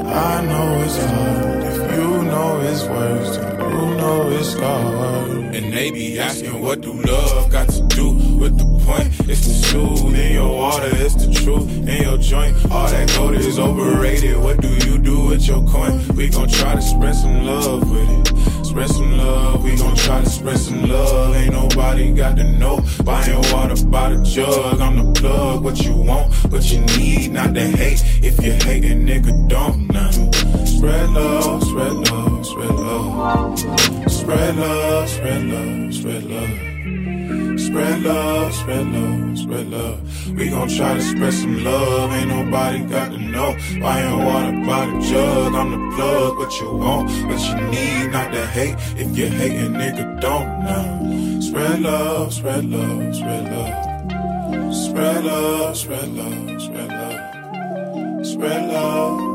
[0.08, 1.64] I know it's hard.
[1.64, 5.56] If you know it's worse, you know it's hard.
[5.56, 9.30] And they be asking, what do love got to do with the point?
[9.30, 12.56] It's the truth in your water, it's the truth in your joint.
[12.72, 14.38] All that gold is overrated.
[14.38, 16.06] What do you do with your coin?
[16.16, 18.66] We gon' try to spread some love with it.
[18.66, 21.36] Spread some love, we gon' try to spread some love.
[21.36, 22.75] Ain't nobody got to know.
[23.04, 25.64] Buying water by the jug, I'm the plug.
[25.64, 28.02] What you want, what you need, not to hate.
[28.24, 30.12] If you hate a nigga, don't now.
[30.66, 33.60] Spread love, spread love, spread love.
[34.10, 36.76] Spread love, spread love, spread love.
[37.60, 40.28] Spread love, spread love, spread love.
[40.38, 42.12] We gon' try to spread some love.
[42.12, 43.56] Ain't nobody got to know.
[43.82, 45.54] Buying water by the jug.
[45.54, 46.38] I'm the plug.
[46.38, 48.76] What you want, what you need, not to hate.
[48.98, 51.25] If you hate a nigga, don't now.
[51.56, 54.76] Spread love, spread love, spread love.
[54.76, 58.26] Spread love, spread love, spread love.
[58.26, 59.35] Spread love.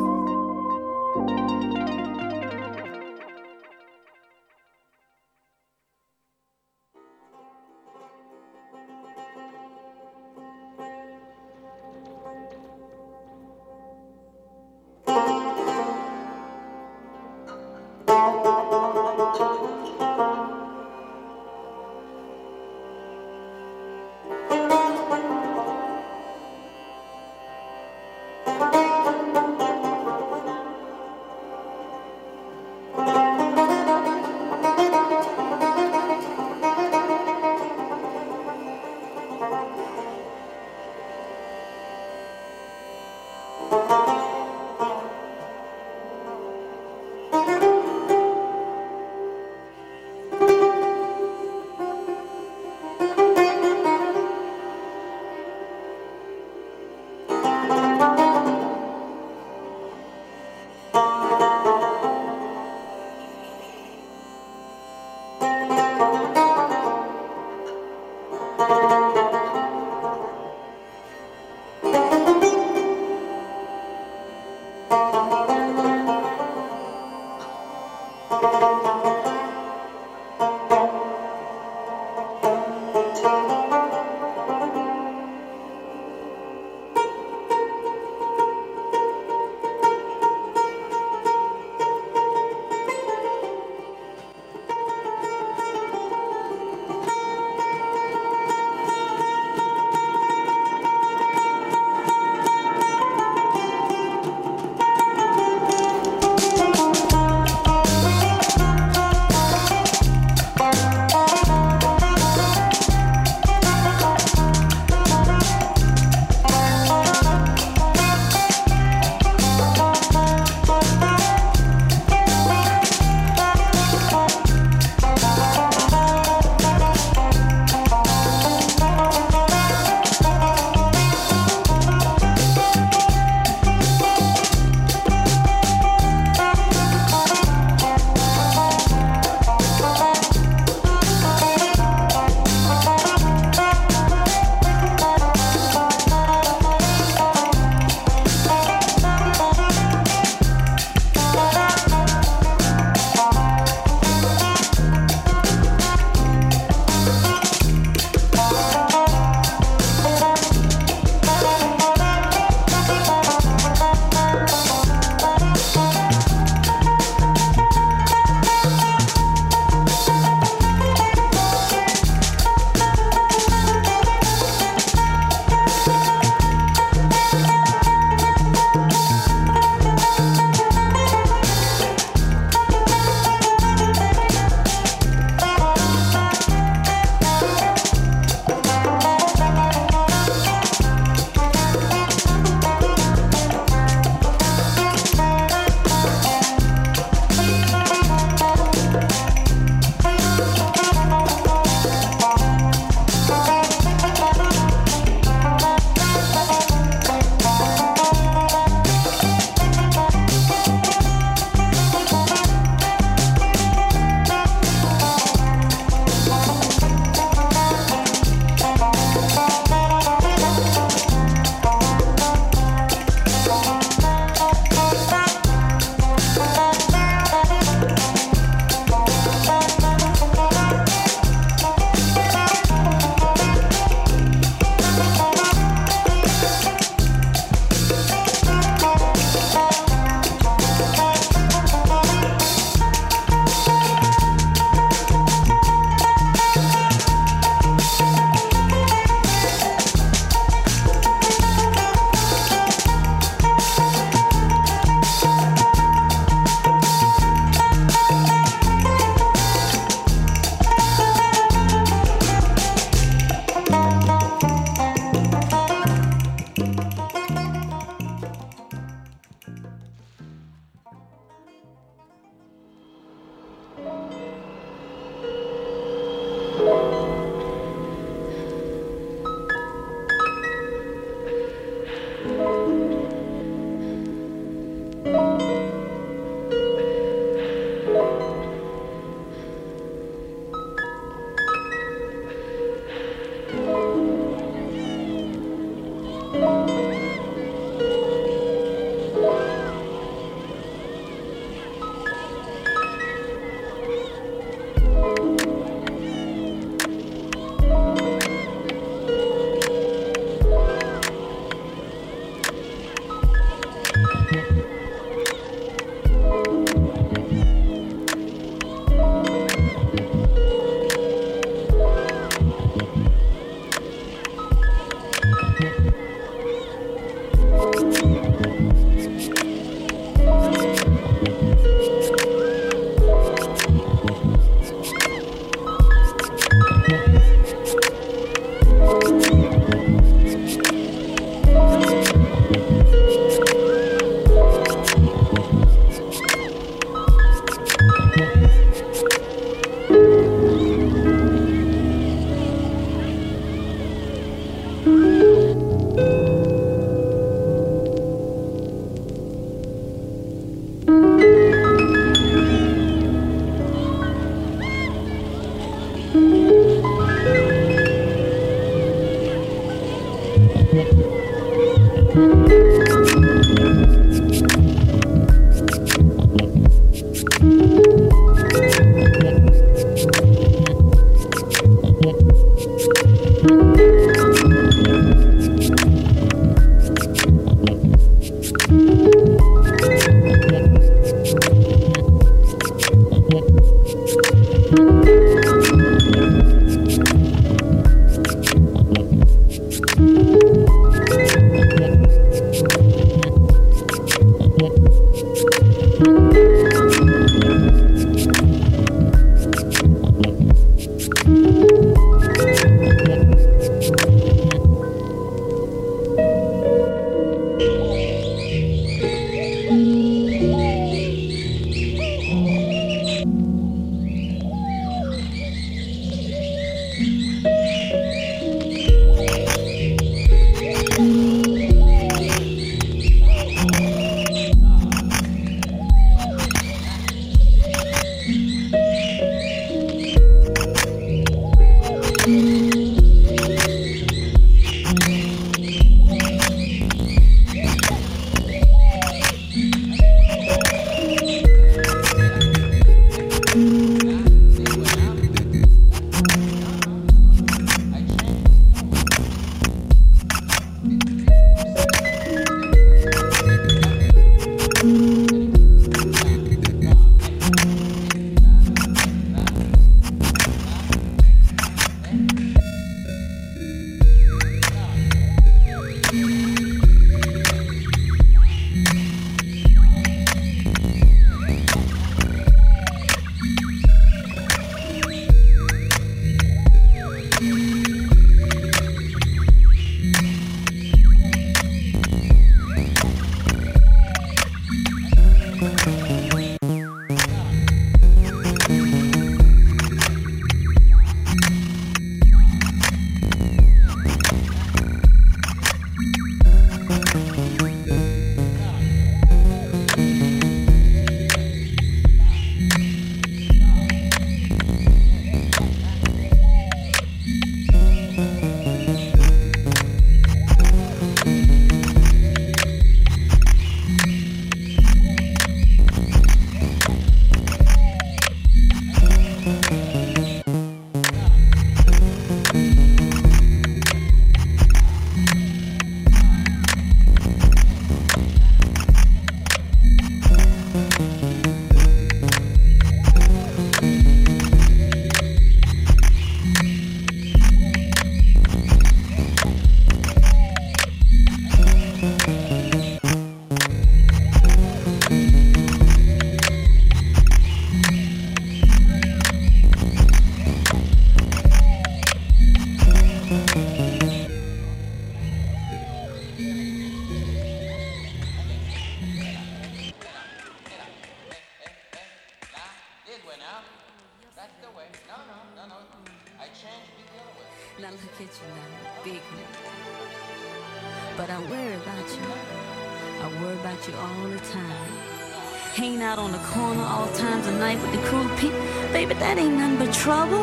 [589.21, 590.43] That ain't none but trouble.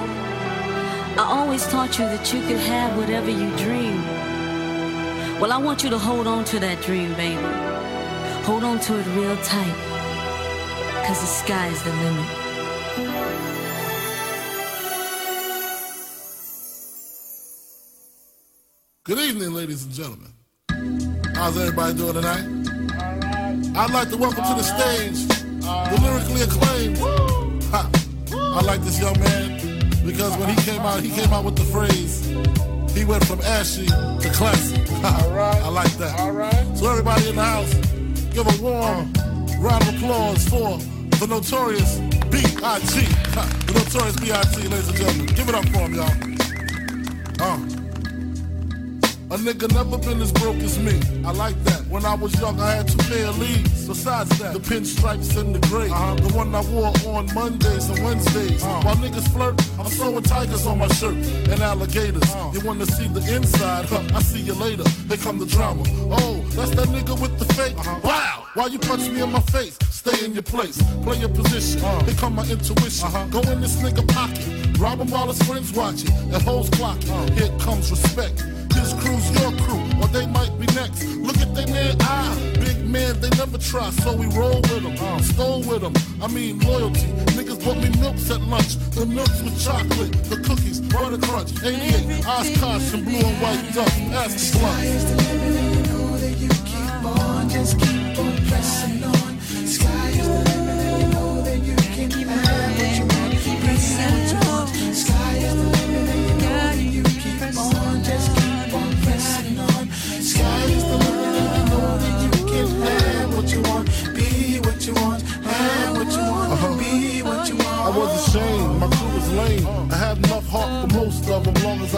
[1.20, 3.98] I always taught you that you could have whatever you dream.
[5.40, 7.42] Well, I want you to hold on to that dream, baby.
[8.46, 9.78] Hold on to it real tight.
[11.06, 12.30] Cause the sky's the limit.
[19.04, 20.34] Good evening, ladies and gentlemen.
[21.34, 22.46] How's everybody doing tonight?
[23.76, 28.07] I'd like to welcome to the stage the lyrically acclaimed.
[28.58, 29.60] I like this young man
[30.04, 32.26] because when he came out, he came out with the phrase,
[32.98, 34.84] he went from ashy to classy.
[34.98, 35.62] Ha.
[35.64, 36.20] I like that.
[36.20, 36.66] All right.
[36.76, 37.72] So everybody in the house,
[38.34, 39.14] give a warm
[39.62, 40.80] round of applause for
[41.20, 42.00] the notorious
[42.32, 43.06] B.I.G.
[43.68, 44.68] The notorious B.I.G.
[44.70, 45.26] ladies and gentlemen.
[45.36, 46.18] Give it up for him, y'all.
[47.40, 47.77] Uh.
[49.30, 51.02] A nigga never been as broke as me.
[51.26, 51.86] I like that.
[51.90, 53.86] When I was young, I had two pair of leaves.
[53.86, 55.90] Besides that, the pinstripes and the gray.
[55.90, 56.16] Uh-huh.
[56.16, 58.64] The one I wore on Mondays and Wednesdays.
[58.64, 58.82] Uh.
[58.84, 61.16] While niggas flirt, I'm sewing tigers on my shirt
[61.52, 62.24] and alligators.
[62.24, 62.52] Uh.
[62.54, 63.86] You wanna see the inside?
[63.88, 64.88] Huh, I see you later.
[65.10, 65.84] Here come the drama.
[66.10, 67.78] Oh, that's that nigga with the fake.
[67.80, 68.00] Uh-huh.
[68.06, 68.46] Wow!
[68.54, 69.78] Why you punch me in my face?
[69.90, 70.82] Stay in your place.
[71.04, 71.84] Play your position.
[71.84, 72.02] Uh.
[72.06, 73.30] Here come my intuition.
[73.30, 74.80] Go in this nigga pocket.
[74.80, 76.12] Rob him while his friends watching.
[76.30, 77.12] That hoes clocking.
[77.12, 77.30] Uh.
[77.34, 78.42] Here comes respect.
[78.78, 81.04] This crew's your crew, or they might be next.
[81.18, 82.54] Look at they man eye.
[82.60, 84.96] Big man, they never try, so we roll with them.
[85.00, 85.94] Uh, stole with them.
[86.22, 87.08] I mean, loyalty.
[87.38, 88.76] Niggas bought me milks at lunch.
[88.96, 93.92] The milks with chocolate, the cookies, butter crunch, 88, Oshkosh, and blue and white duck.
[94.22, 95.28] Ask the blunt.
[97.50, 99.17] Just keep on pressing on.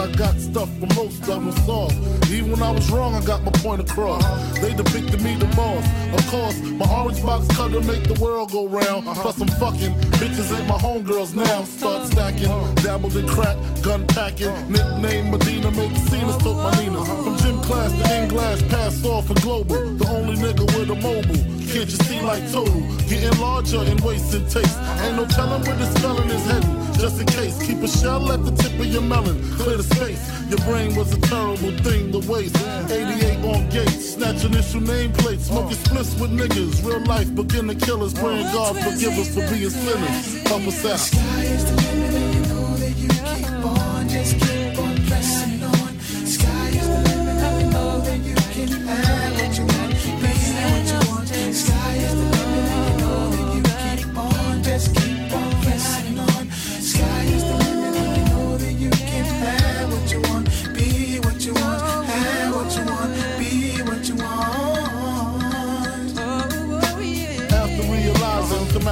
[0.00, 1.94] I got stuff for most of them soft.
[2.30, 4.24] Even when I was wrong, I got my point across.
[4.58, 5.84] They depicted me the boss.
[6.14, 9.06] Of course, my orange box cutter make the world go round.
[9.06, 9.20] Uh-huh.
[9.20, 11.64] Plus I'm fucking bitches ain't my homegirls now.
[11.64, 14.48] Start stacking, dabbled in crack, gun packing.
[14.48, 14.68] Uh-huh.
[14.70, 17.00] Nickname Medina, make scenes, took my Nina.
[17.00, 17.22] Uh-huh.
[17.22, 19.84] From gym class to in glass, passed off for global.
[20.00, 21.60] The only nigga with a mobile.
[21.70, 22.80] Can't you see like total?
[23.06, 24.78] Getting larger in waist and taste.
[25.02, 26.89] Ain't no telling where this felon is heading.
[27.00, 29.40] Just in case, keep a shell at the tip of your melon.
[29.56, 30.20] Clear the space.
[30.50, 32.54] Your brain was a terrible thing to waste.
[32.90, 35.48] 88 on gates, snatch initial nameplates.
[35.48, 36.84] Smoking splits with niggas.
[36.84, 38.12] Real life beginner killers.
[38.12, 40.42] Praying God forgive us for being sinners.
[40.46, 40.98] Help us out.
[40.98, 44.08] Sky is the limit, and you know that you keep on.
[44.08, 46.00] Just keep on pressing on.
[46.00, 49.19] Sky is the limit, and you know that you can have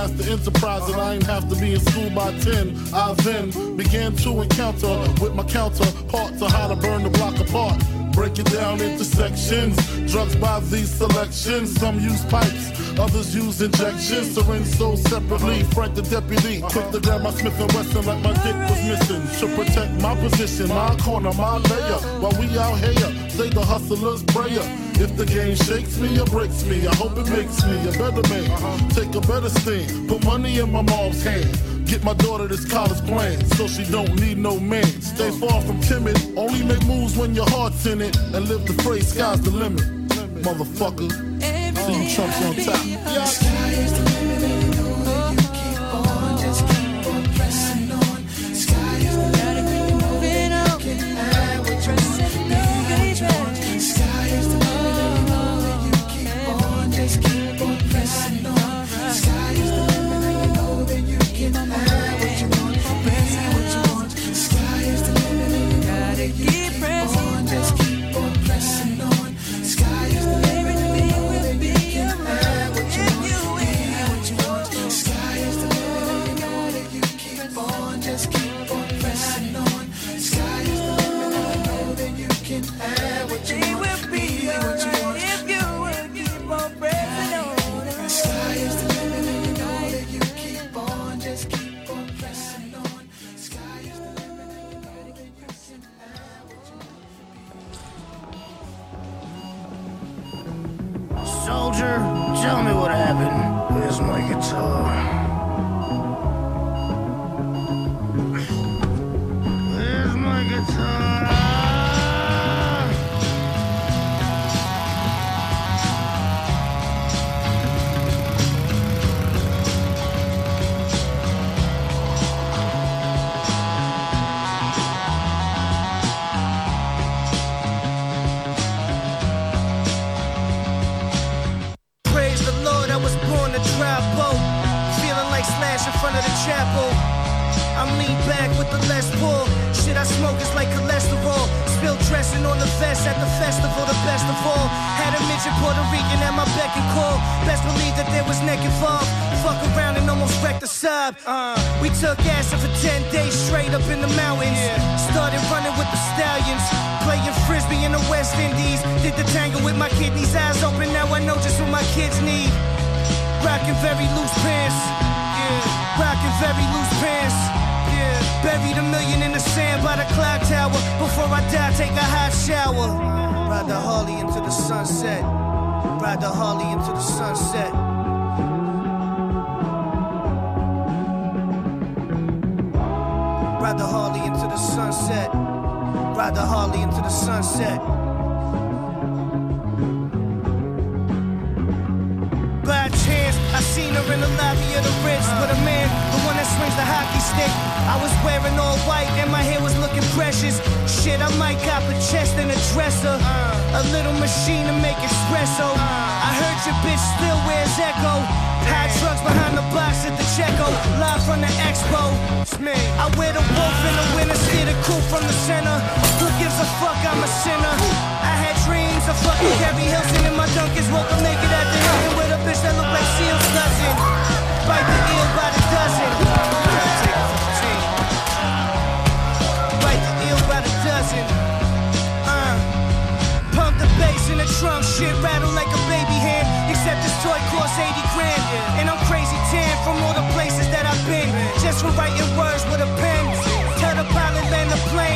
[0.09, 3.76] to master enterprise and I ain't have to be in school by 10, I then
[3.76, 7.82] began to encounter with my counterpart to how to burn the block apart.
[8.12, 9.76] Break it down into sections.
[10.11, 11.78] Drugs by these selections.
[11.78, 14.34] Some use pipes, others use injections.
[14.34, 15.62] Syringe sold separately.
[15.74, 19.22] Frank the deputy, quick to grab my Smith and Wesson like my dick was missing.
[19.40, 22.00] To protect my position, my corner, my layer.
[22.20, 24.88] While we out here, say the hustler's prayer.
[25.01, 28.22] If the game shakes me or breaks me, I hope it makes me a better
[28.28, 28.90] man.
[28.90, 31.86] Take a better stand, put money in my mom's hand.
[31.86, 34.84] Get my daughter this college plan, so she don't need no man.
[35.01, 38.74] Stay far from timid, only make moves when your heart's in it, and live the
[38.82, 39.84] phrase sky's the limit.
[40.42, 41.11] Motherfucker,
[41.76, 44.07] see you chumps on top.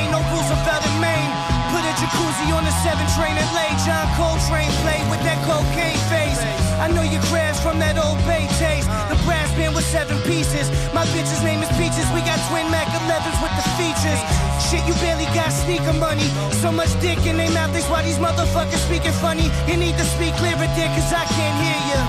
[0.02, 1.32] Plane, no Roosevelt in Maine.
[1.70, 5.98] Put a jacuzzi on the 7 train and lay John Coltrane play with that cocaine
[6.10, 6.38] face.
[6.82, 8.88] I know you crashed from that old bay taste.
[9.08, 10.68] The brass band with seven pieces.
[10.92, 12.04] My bitch's name is Peaches.
[12.12, 14.20] We got twin Mac 11s with the features.
[14.68, 16.26] Shit, you barely got sneaker money.
[16.60, 19.48] So much dick in their mouth, that's why these motherfuckers speaking funny.
[19.70, 22.00] You need to speak clearer, dick, cause I can't hear you.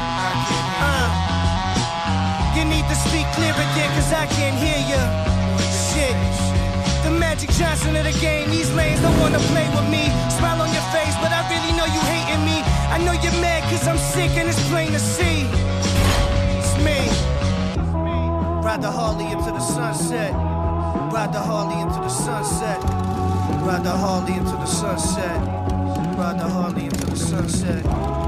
[0.84, 1.10] Uh.
[2.58, 5.02] You need to speak clearer, dick, cause I can't hear you.
[5.88, 6.53] Shit.
[7.04, 10.08] The Magic Johnson of the game, these lanes don't wanna play with me.
[10.38, 12.64] Smile on your face, but I really know you hating me.
[12.95, 15.43] I know you're mad cause I'm sick and it's plain to see.
[16.60, 16.99] It's me.
[18.64, 20.34] Ride the Harley into the sunset.
[21.12, 22.80] Ride the Harley into the sunset.
[23.68, 25.38] Ride the Harley into the sunset.
[26.18, 28.22] Ride the Harley into the sunset.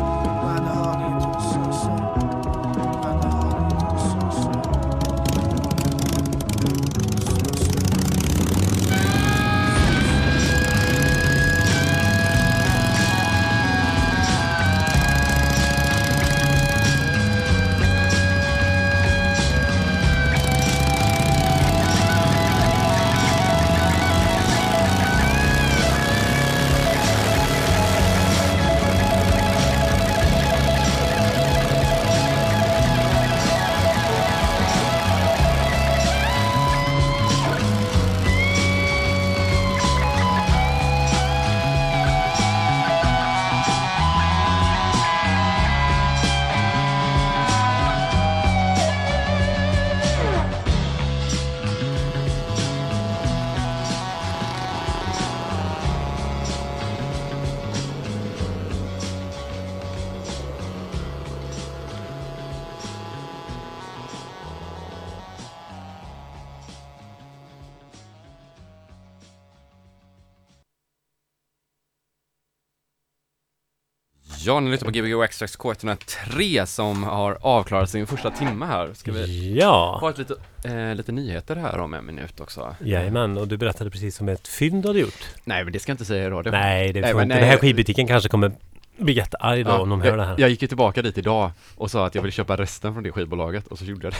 [74.56, 78.94] Ja, ni lyssnar på Gbg Extrax K103 som har avklarat sin första timme här.
[78.94, 79.98] Ska vi Ja.
[80.02, 80.36] ha ett lite,
[80.66, 82.76] eh, lite nyheter här om en minut också?
[82.84, 85.26] Jajamän, och du berättade precis om ett fynd du hade gjort.
[85.44, 86.52] Nej, men det ska jag inte säga i radio.
[86.52, 87.36] Nej, det jag men inte.
[87.36, 88.52] Den här skivbutiken kanske kommer
[88.98, 90.36] bli jättearg då Ja, om de hör jag, det här.
[90.38, 93.12] Jag gick ju tillbaka dit idag och sa att jag ville köpa resten från det
[93.12, 94.20] skivbolaget och så gjorde jag det.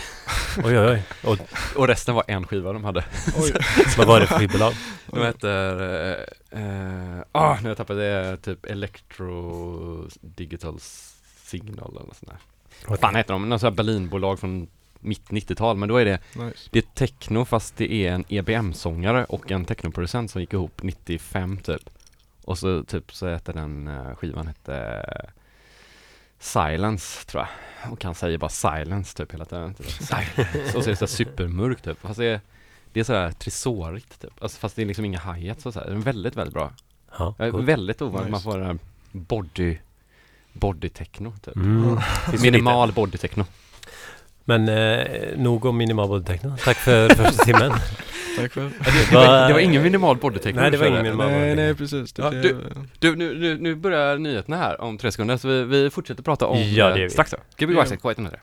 [0.68, 1.04] Oj, oj, oj.
[1.24, 1.38] Och,
[1.76, 3.06] Och resten var en skiva de hade.
[3.98, 4.74] vad var det för skivbolag?
[5.06, 5.82] De heter,
[6.52, 10.80] eh, eh, ah, nu har jag tappat det, typ Electro Digital
[11.44, 12.40] Signal eller något sånt där.
[12.90, 13.50] vad fan heter de?
[13.50, 14.68] Någon sån här Berlinbolag från
[15.00, 16.70] mitt 90-tal, men då är det Nice.
[16.72, 21.58] Det är techno fast det är en EBM-sångare och en technoproducent som gick ihop 95
[21.58, 21.90] typ
[22.46, 24.76] Och så typ så heter den eh, skivan hette
[25.08, 25.30] eh,
[26.40, 27.44] Silence tror
[27.84, 29.86] jag Och han säger bara silence typ hela tiden typ.
[29.92, 30.78] Silence.
[30.78, 32.42] Och så är det så här supermörkt typ Fast det är,
[32.94, 35.88] det är sådär tresorigt typ Alltså fast det är liksom inga hi-hats och så här.
[35.88, 36.72] Den är väldigt, väldigt bra
[37.20, 37.66] Ja, är coolt.
[37.66, 38.44] Väldigt ovanligt man Nice.
[38.44, 38.78] får den här
[39.12, 39.78] body
[40.54, 41.98] Body techno typ Mm.
[42.42, 43.46] Minimal body techno
[44.46, 45.06] Men eh,
[45.38, 46.56] nog om minimal bodytechno.
[46.64, 47.72] Tack för första timmen.
[48.38, 48.72] Tack själv.
[49.10, 51.56] det, var, det var ingen minimal body techno Nej, det du var ingen minimal Nej,
[51.56, 52.14] nej precis.
[52.14, 52.58] Det Ja, du-
[53.00, 56.46] Du, nu, nu, nu börjar nyheterna här om tre sekunder, så vi, vi fortsätter prata
[56.48, 57.66] om Ja, det eh, strax då.
[57.66, 57.78] Gbg.
[57.80, 58.36] Access K103.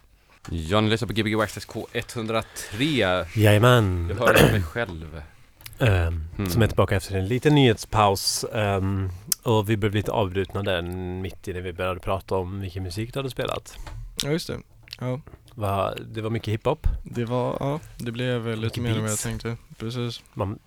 [0.50, 3.24] Ja, ni lyssnar på Gbg Access K103.
[3.34, 4.06] Jajamän.
[4.18, 5.22] Jag hör mig själv.
[5.78, 6.50] Ehm, Mm.
[6.50, 8.44] Som är tillbaka efter en liten nyhetspaus.
[8.54, 9.10] Ehm,
[9.42, 10.82] och vi blev lite avbrutna där
[11.22, 13.78] mitt i när vi började prata om vilken musik du hade spelat.
[14.24, 14.56] Ja, just det.
[15.02, 15.20] Ja,
[15.54, 16.86] Va, det var mycket hiphop.
[17.02, 19.56] det var, ja, det blev väl lite Mycket mer än vad jag tänkte.
[19.78, 20.22] Precis.
[20.34, 20.58] Man,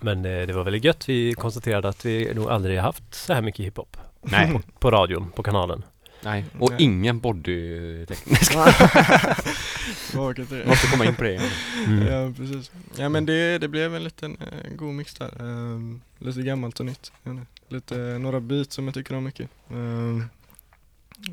[0.00, 1.08] men eh, det var väldigt gött.
[1.08, 3.96] Vi konstaterade att vi nog aldrig haft så här mycket hiphop.
[4.22, 4.52] Nej.
[4.52, 5.82] På, på radion, på kanalen.
[6.22, 6.82] Nej, och Nej.
[6.82, 8.54] ingen body technisk.
[10.14, 10.66] Vaket är det.
[10.66, 11.40] Måste komma in på det.
[11.86, 12.06] Mm.
[12.06, 12.70] Ja, precis.
[12.96, 15.40] Ja, men det, det blev en liten eh, god mix där.
[15.40, 17.12] Ehm, lite gammalt och nytt.
[17.68, 19.50] Lite, några beats som jag tycker om mycket.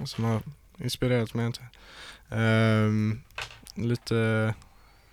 [0.02, 0.42] Och som har
[0.84, 1.46] inspirerat mig.
[1.46, 1.62] Inte.
[2.30, 3.22] Um,
[3.76, 4.16] lite,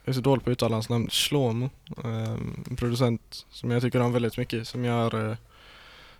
[0.04, 1.70] jag är så dålig på att uttala hans namn, Shlomo.
[1.96, 4.68] Um, en producent som jag tycker om väldigt mycket.
[4.68, 5.36] Som gör eh,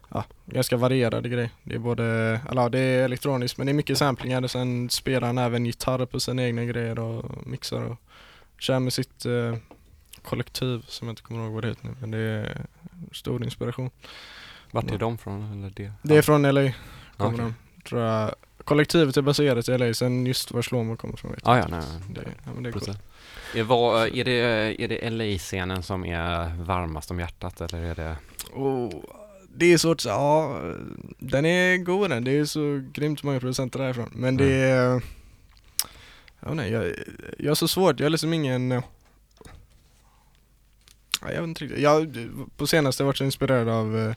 [0.09, 1.51] ja, ganska varierade grejer.
[1.63, 2.05] Det är både,
[2.51, 5.67] eller ja, det är elektroniskt men det är mycket samplingar och sen spelar han även
[5.67, 7.97] gitarr på sina egna grejer och mixar och
[8.59, 9.57] kör med sitt eh,
[10.23, 12.67] kollektiv som jag inte kommer ihåg vad det heter nu men det är
[13.13, 13.91] stor inspiration.
[14.71, 15.53] Vart är de från?
[15.53, 15.93] Eller det?
[16.03, 16.73] Det är från LA,
[17.17, 17.55] kommer Okej.
[17.77, 18.35] de, tror jag.
[18.69, 21.67] Kollektivet är baserat i LA, sen just var Shlomo kommer från vet jag Ah, ja,
[21.71, 22.87] nej, det, ja, men det är Precis.
[22.87, 22.99] coolt.
[23.55, 24.33] Är, vad, är det,
[24.85, 28.17] är det LA-scenen som är varmast om hjärtat eller är det?
[28.53, 29.05] Oh,
[29.55, 30.61] det är svårt att säga, ja,
[31.19, 32.25] den är god den.
[32.25, 34.11] Det är så grymt många producenter därifrån.
[34.15, 35.03] Men det är,
[36.41, 36.93] ja, nej, jag,
[37.39, 38.83] jag har så svårt, jag är liksom ingen, ja,
[41.21, 41.83] jag vet inte riktigt.
[41.83, 44.15] Jag, på senaste har jag varit så inspirerad av eh,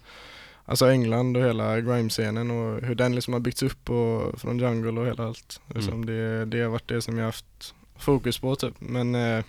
[0.72, 5.02] Alltså England och hela grime-scenen och hur den liksom har byggts upp och från jungle
[5.02, 5.62] och hela allt.
[5.76, 8.74] Liksom det, det har varit det som jag har haft fokus på typ.
[8.80, 9.44] Men eh,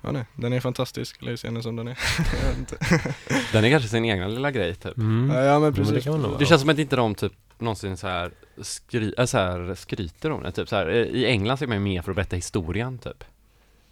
[0.00, 1.98] ja, nej, den är fantastisk, LA-scenen som den är.
[3.52, 4.96] Den är kanske sin egna lilla grej typ.
[4.96, 5.30] Mm.
[5.36, 6.04] Ja, ja men Jo, men precis.
[6.04, 9.74] det Det känns som att inte de typ någonsin så här, skry, äh, så här
[9.74, 12.16] skryter om det, typ så här, I England så är man ju med för att
[12.16, 13.24] berätta historien typ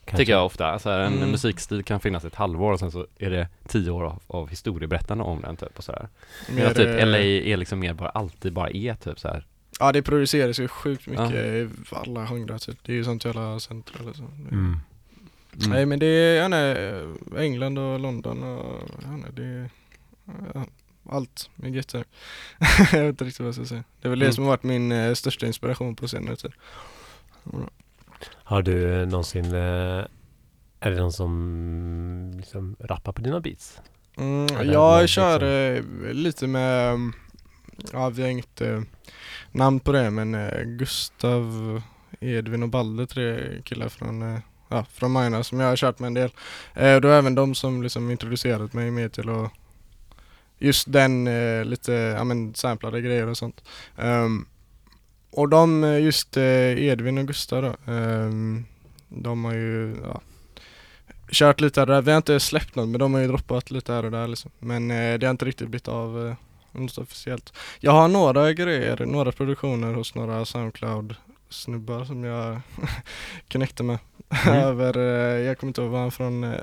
[0.09, 0.17] Kanske.
[0.17, 1.31] Tycker jag ofta, så här, en Mm.
[1.31, 5.25] musikstil kan finnas ett halvår och sen så är det tio år av, av historieberättande
[5.25, 6.09] om den typ och så här.
[6.49, 9.47] Mer, Medan typ eh, LA är liksom mer bara, alltid bara är typ så här.
[9.81, 11.41] Ja det produceras ju sjukt mycket Ja.
[11.41, 12.79] i alla hundra typ.
[12.83, 14.23] Det är ju sånt jävla centrum eller så.
[14.23, 14.77] Det- Mm.
[15.65, 15.71] Mm.
[15.71, 17.05] Nej men det är, ja, nej,
[17.39, 19.71] England och London och ja, nej, det är
[20.55, 20.65] ja,
[21.11, 22.05] allt med gitarr.
[22.93, 23.85] jag vet inte riktigt vad jag ska säga.
[24.01, 24.35] Det är väl det Mm.
[24.35, 26.53] som har varit min eh, största inspiration på senare tid.
[28.31, 30.05] Har du någonsin, eh,
[30.81, 33.81] är det någon som liksom rappar på dina beats?
[34.17, 36.99] Mm, Eller jag kör liksom- eh, lite med,
[37.93, 38.81] ja vi har inget eh,
[39.53, 40.37] namn på det men
[40.79, 41.83] Gustav,
[42.21, 46.15] Edvin och Balder, tre killar från, ja, från Majorna som jag har kört med en
[46.15, 46.31] del.
[46.75, 49.53] Eh, det var även de som liksom introducerat mig mer till att
[50.59, 53.65] just den eh, lite, ja men samplade grejer och sånt.
[53.97, 54.47] Ehm,
[55.31, 58.65] och de, eh, just eh, Edvin och Gustav då, ehm,
[59.09, 60.21] de har ju, ja,
[61.31, 62.03] kört lite där.
[62.03, 64.51] Vi har inte släppt något men de har ju droppat lite här och där liksom.
[64.59, 66.35] Men eh, det har inte riktigt blivit av
[66.73, 67.53] något officiellt.
[67.81, 71.15] Jag har några grejer, några produktioner hos några Soundcloud
[71.51, 72.61] snubbar som jag
[73.53, 73.99] connectar med.
[74.47, 74.59] Mm.
[74.65, 74.99] Över,
[75.39, 76.55] jag kommer inte ihåg var han från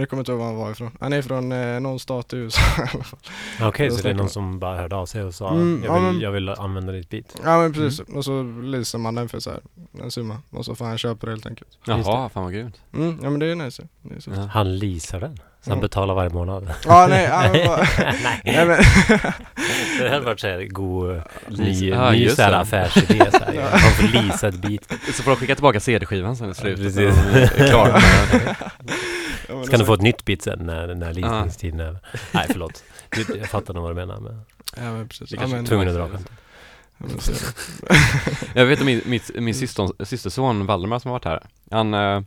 [0.00, 0.90] jag kommer inte ihåg var han var ifrån.
[1.00, 3.18] Han är från eh, någon stat i USA i alla fall.
[3.62, 5.90] Okej, Jag så det är någon som bara hörde av sig och sa Mm, jag,
[5.96, 7.36] ja, vill, men- jag vill använda ditt beat.
[7.44, 9.60] Ja men precis, och så leasar man den för så här,
[10.02, 11.70] en summa och så får han köpa det helt enkelt.
[11.86, 12.80] Jaha, fan vad grymt.
[12.94, 13.82] Mm, ja men det är nice.
[14.02, 14.30] Det är så.
[14.30, 14.48] Ja.
[14.52, 15.36] Han leasar den.
[15.64, 15.82] Så han Ja.
[15.82, 16.70] betalar varje månad.
[16.86, 18.40] Ja nej, ja, men bara, Nej.
[18.44, 18.78] nej men,
[20.00, 22.58] Det hade varit så här god eh, ny, Ja, ny just så här det.
[22.58, 23.30] affärsidé.
[23.30, 23.54] Så här.
[23.54, 23.62] Ja.
[23.70, 24.82] Man får leasa ett beat.
[25.14, 27.16] Så får de skicka tillbaka CD-skivan sen i slutet precis.
[27.24, 27.70] när
[29.58, 32.00] ja, Så kan du få ett nytt beat sen när, när leasingstiden är över.
[32.32, 32.84] Nej, förlåt.
[33.10, 34.20] Du- Jag fattar nog vad du menar.
[34.20, 34.40] Men
[34.76, 35.32] Ja men precis.
[35.32, 36.30] Ja, kanske men, tvungen att dra skämt.
[36.98, 37.06] ja.
[38.54, 42.20] Jag vet att min, mitt, min syster, systerson Valdemar som har varit här, han, eh,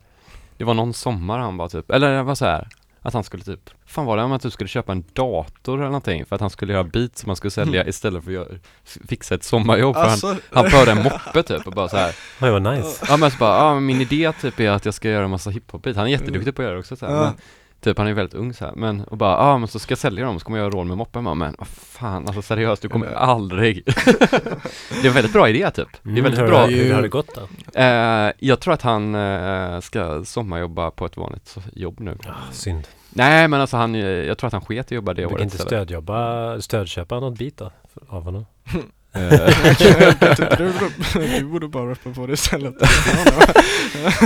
[0.58, 2.68] det var någon sommar han bara typ, eller det var så här.
[3.02, 5.86] Att han skulle typ, fan var det om att du skulle köpa en dator eller
[5.86, 8.48] någonting för att han skulle göra beats som han skulle sälja istället för att göra,
[8.84, 10.28] fixa ett sommarjobb för Alltså.
[10.28, 12.16] han, han förde en moppe typ och bara så här.
[12.42, 13.06] Oj, vad nice.
[13.10, 15.50] Ja men så bara, ja min idé typ är att jag ska göra en massa
[15.50, 17.34] hiphop beats, han är jätteduktig på att göra det också så här, men,
[17.82, 18.74] Typ han är väldigt ung så här.
[18.76, 20.88] men och bara, ja men så ska jag sälja dem så kommer jag göra råd
[20.88, 25.34] med moppen bara, men vad fan alltså seriöst du kommer aldrig Det är en väldigt
[25.34, 27.42] bra idé typ, det är Mm, väldigt hur, bra hur har det gått då?
[27.80, 32.18] Eh, jag tror att han eh, ska sommarjobba på ett vanligt jobb nu.
[32.28, 32.88] Ah, synd.
[33.10, 35.28] Nej men alltså han, eh, jag tror att han sket i att jobba det Du
[35.28, 35.70] kan året inte istället.
[35.70, 37.72] stödjobba, stödköpa något bit då?
[38.08, 38.46] Av honom?
[39.14, 39.30] Eh,
[40.58, 42.76] du, borde, du bara rappa på det istället.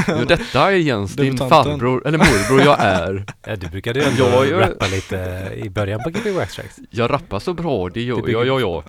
[0.07, 3.25] Jo, detta är Jens, din farbror, eller morbror jag är.
[3.47, 6.75] Ja, du brukade ju ändå Jag rappa lite i början på Gbg Tracks.
[6.89, 8.83] Jag rappar så bra, det gör jag, ja, ja.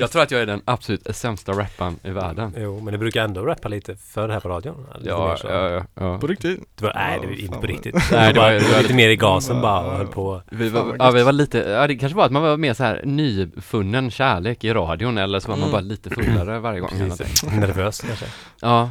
[0.00, 2.52] Jag tror att jag är den absolut sämsta rapparen i världen.
[2.58, 4.86] Jo, men du brukar ändå rappa lite för det här på radion?
[4.96, 6.18] Lite Ja, ja, ja, ja.
[6.18, 6.60] På riktigt?
[6.78, 7.94] Det var, nej, det var inte på riktigt.
[8.12, 10.42] Nej, det var- det var lite- mer i gasen bara och höll på.
[10.50, 12.84] Vi var, ja, vi var lite, ja det kanske var att man var mer så
[12.84, 15.72] här nyfunnen kärlek i radion eller så var man Mm.
[15.72, 16.90] bara lite fullare varje gång.
[16.90, 17.42] Precis.
[17.42, 18.26] Nervös kanske.
[18.60, 18.90] Ja,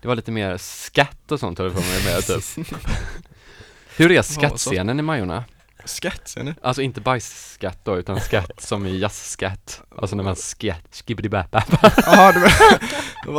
[0.00, 2.76] det var lite mer skatt och sånt höll jag på med, med typ.
[3.96, 5.44] Hur är skattscenen i Majorna?
[5.86, 6.54] Skatt ser ni?
[6.62, 9.82] Alltså inte bajsskatt då, utan skatt som i jazzskatt.
[9.98, 11.64] Alltså när man skatt, skibbidi bap bap.
[11.96, 12.50] Jaha, det var...
[13.26, 13.30] det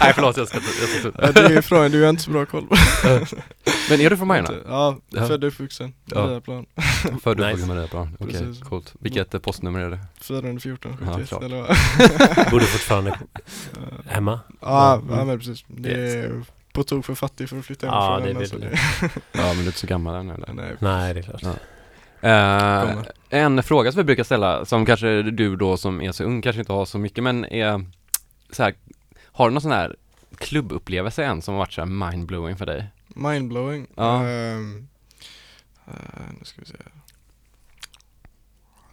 [0.00, 1.48] Nej förlåt, jag ska inte, jag ska ja, sluta.
[1.48, 2.74] du är du har inte så bra koll på
[3.90, 4.50] Men är du från Majorna?
[4.68, 5.26] Ja, Ja.
[5.28, 5.94] född och uppvuxen.
[6.04, 6.20] Ja.
[6.26, 6.66] Mariaplan.
[7.22, 8.08] Född och uppvuxen med det bra.
[8.20, 8.94] Okej, coolt.
[9.00, 9.98] Vilket eh, postnummer är det?
[10.20, 11.42] 414, Ja, 71 klart.
[11.42, 11.76] eller vad?
[12.50, 13.18] Borde fortfarande
[14.06, 14.40] hemma.
[14.60, 15.18] Ja, Mm.
[15.18, 15.64] ja men precis.
[15.66, 16.42] Det är
[16.72, 18.60] på tok för fattig för att flytta Ja, hemifrån.
[18.60, 20.52] det är alltså, väl- Ja men du är inte så gammal än eller?
[20.52, 21.56] Nej, Nej, det är klart.
[22.24, 26.42] Eh, en fråga som vi brukar ställa, som kanske du då som är så ung
[26.42, 27.84] kanske inte har så mycket, men är
[28.50, 28.74] så här,
[29.24, 29.96] har du någon sån här
[30.36, 32.86] klubbupplevelse än som har varit så här mindblowing för dig?
[33.08, 33.86] Mindblowing.
[33.94, 34.26] Ja.
[34.26, 34.88] Ehm,
[35.86, 35.92] eh,
[36.38, 36.76] nu ska vi se.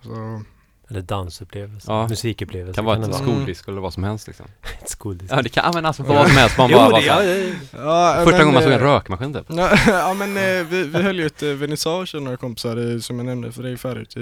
[0.02, 0.44] Så,
[0.92, 2.08] Eller dansupplevelse, Ja.
[2.08, 2.72] musikupplevelse.
[2.72, 3.22] Det kan vara ett det vara.
[3.22, 4.46] skoldisco eller vad som helst liksom.
[4.82, 5.36] Ett skoldisco.
[5.36, 8.32] Ja det kan, men alltså vad som helst, man bara, bara så här, ja, Första
[8.32, 9.46] men, gången man såg en eh, rökmaskin typ.
[9.50, 13.26] Ja, ja men eh, vi, vi höll ju ett eh, vernissage några kompisar som jag
[13.26, 14.22] nämnde för dig förut i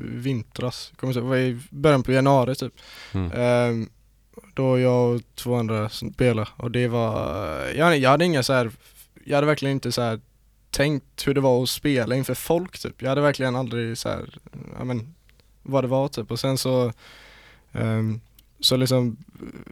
[0.00, 0.92] vintras.
[0.96, 2.72] Kommer ihåg, det var i början på januari typ.
[3.12, 3.32] Mm.
[3.32, 3.88] Ehm,
[4.54, 7.36] då jag och två andra spelade och det var,
[7.76, 8.70] jag, jag hade inga så här,
[9.24, 10.20] jag hade verkligen inte så här
[10.70, 13.02] tänkt hur det var att spela inför folk typ.
[13.02, 14.34] Jag hade verkligen aldrig så här,
[14.78, 15.14] ja men
[15.62, 16.92] vad det var typ och sen så
[17.72, 18.20] ehm,
[18.60, 19.16] så liksom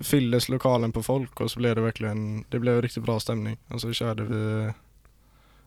[0.00, 3.80] fylldes lokalen på folk och så blev det verkligen, det blev riktigt bra stämning och
[3.80, 4.72] så körde vi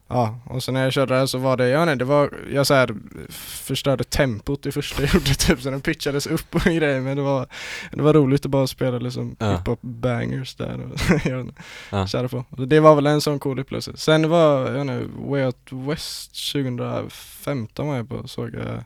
[0.07, 2.67] Ja, och sen när jag körde där så var det, ja nej det var, jag
[2.67, 2.95] så här
[3.39, 7.23] förstörde tempot i första jag gjorde typ så den pitchades upp och grejer men det
[7.23, 7.47] var
[7.91, 9.51] Det var roligt att bara spela liksom Ja.
[9.57, 11.61] hiphop bangers där och jag inte,
[11.91, 12.07] Ja.
[12.07, 12.45] köra på.
[12.49, 13.97] Det var väl en sån cool upplevelse.
[13.97, 18.83] Sen var, jag vet inte, Way Out West 2015 var jag på såg jag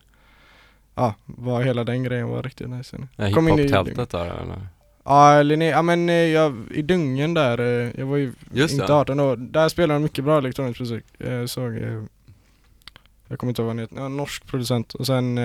[0.98, 2.98] Ja, var hela den grejen var riktigt nice.
[3.16, 4.68] Ja, Kom in i- Hiphop-tältet där eller?
[5.04, 8.88] Ja, nej, ja men eh, jag, i Dungen där, eh, jag var ju Just inte
[8.88, 8.94] det.
[8.96, 11.04] 18 år, där spelar de mycket bra elektronisk musik.
[11.18, 12.04] Jag såg, eh,
[13.28, 15.36] jag kommer inte ihåg vad han heter, ja, norsk producent och sen,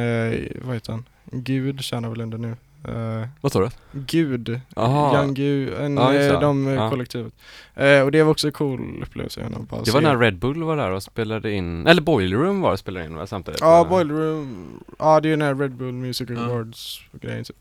[0.63, 1.05] vad heter han?
[1.25, 2.57] Gud tjänar väl under nu.
[2.85, 3.69] Eh, Vad sa du?
[3.93, 5.17] Gud, Aha.
[5.19, 6.47] Young Gud, en, Ja, just eh, det.
[6.47, 6.91] de Ja.
[6.91, 7.33] kollektivet.
[7.75, 9.41] Eh, och det var också en cool upplevelse.
[9.41, 12.37] Jag bara Det var se- när Red Bull var där och spelade in, eller Boiler
[12.37, 13.61] Room var och spelade in va, samtidigt?
[13.61, 13.87] Ja?
[13.91, 16.41] Boiler Room, ja det är ju den här Red Bull Music Ja.
[16.45, 17.57] Awards grejen typ.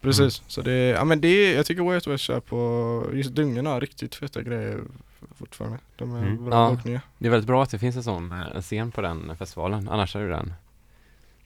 [0.00, 3.66] Precis, så det, ja men det, jag tycker Way Out West kör på, just Dungen
[3.66, 4.80] har riktigt feta grejer
[5.38, 5.78] fortfarande.
[5.96, 6.44] De är Mm.
[6.44, 6.70] bra Ja.
[6.70, 7.00] bokningar.
[7.18, 10.14] Det är väldigt bra att det finns en sån en scen på den festivalen, annars
[10.14, 10.52] hade ju den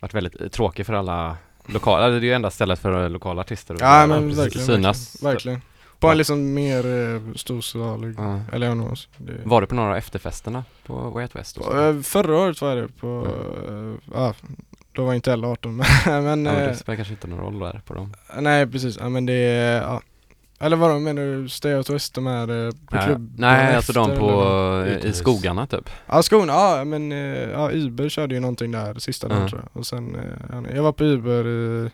[0.01, 1.37] varit väldigt tråkig för alla
[1.69, 5.23] lokala, det är ju enda stället för eh, lokala artister att Ja men verkligen, synas.
[5.23, 5.61] verkligen.
[6.01, 8.41] På en liksom mer eh, storskalig, Ja.
[8.53, 11.55] eller jag vet inte Var du på några av efterfesterna på Way Out West?
[11.65, 11.89] så?
[11.89, 13.27] Eh, Förra året var det på,
[13.69, 14.35] eh, ja,
[14.93, 15.87] då var jag inte heller 18 men,
[16.25, 18.15] men ja, eh, det spelar kanske inte någon roll där på dem.
[18.41, 19.33] nej precis, ja men det
[19.83, 20.01] ja.
[20.61, 23.35] Eller vad menar du, Stay Out West, de här eh, på Nej, klubb?
[23.39, 25.91] Nej, alltså de på, eh, i skogarna typ.
[26.07, 29.49] Ja Skåne, ja men eh, ja, Uber körde ju någonting där sista dagen Ja.
[29.49, 29.81] tror jag.
[29.81, 30.17] Och sen,
[30.53, 31.91] ja, jag var på Uber i,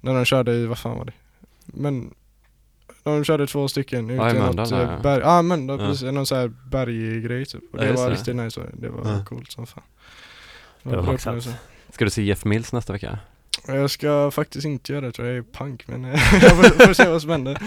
[0.00, 1.12] när de körde i, vad fan var det?
[1.66, 2.14] Men
[3.02, 4.98] de körde två stycken ut Ja, i något där, eh, ja.
[5.02, 5.86] berg, ja Mölndal Ja.
[5.86, 7.62] precis, någon sån här berggrej typ.
[7.74, 8.16] Och Ja, det just var det.
[8.16, 9.24] riktigt nice, det var Ja.
[9.24, 9.82] coolt som fan.
[10.82, 11.20] Det var maxat.
[11.20, 11.54] upplevelse.
[11.90, 13.18] Ska du se Jeff Mills nästa vecka?
[13.66, 16.10] Jag ska faktiskt inte göra det tror jag, jag är punk men eh,
[16.42, 17.58] jag får, får se vad som händer.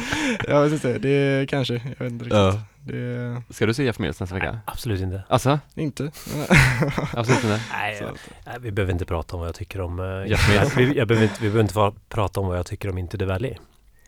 [0.47, 2.37] Jag vet inte, det är kanske, jag vet inte riktigt.
[2.37, 2.61] Ja.
[2.87, 4.59] Det är Ska du se Jeff Mills nästa vecka?
[4.65, 5.23] Absolut inte.
[5.29, 5.59] Alltså?
[5.75, 6.03] inte.
[7.13, 7.61] Absolut inte?
[7.71, 8.01] Nej,
[8.45, 9.99] nej, vi behöver inte prata om vad jag tycker om...
[9.99, 10.77] Uh, Jeff Mills.
[10.77, 13.25] vi, jag behöver inte, vi behöver inte prata om vad jag tycker om Into the
[13.25, 13.55] Valley.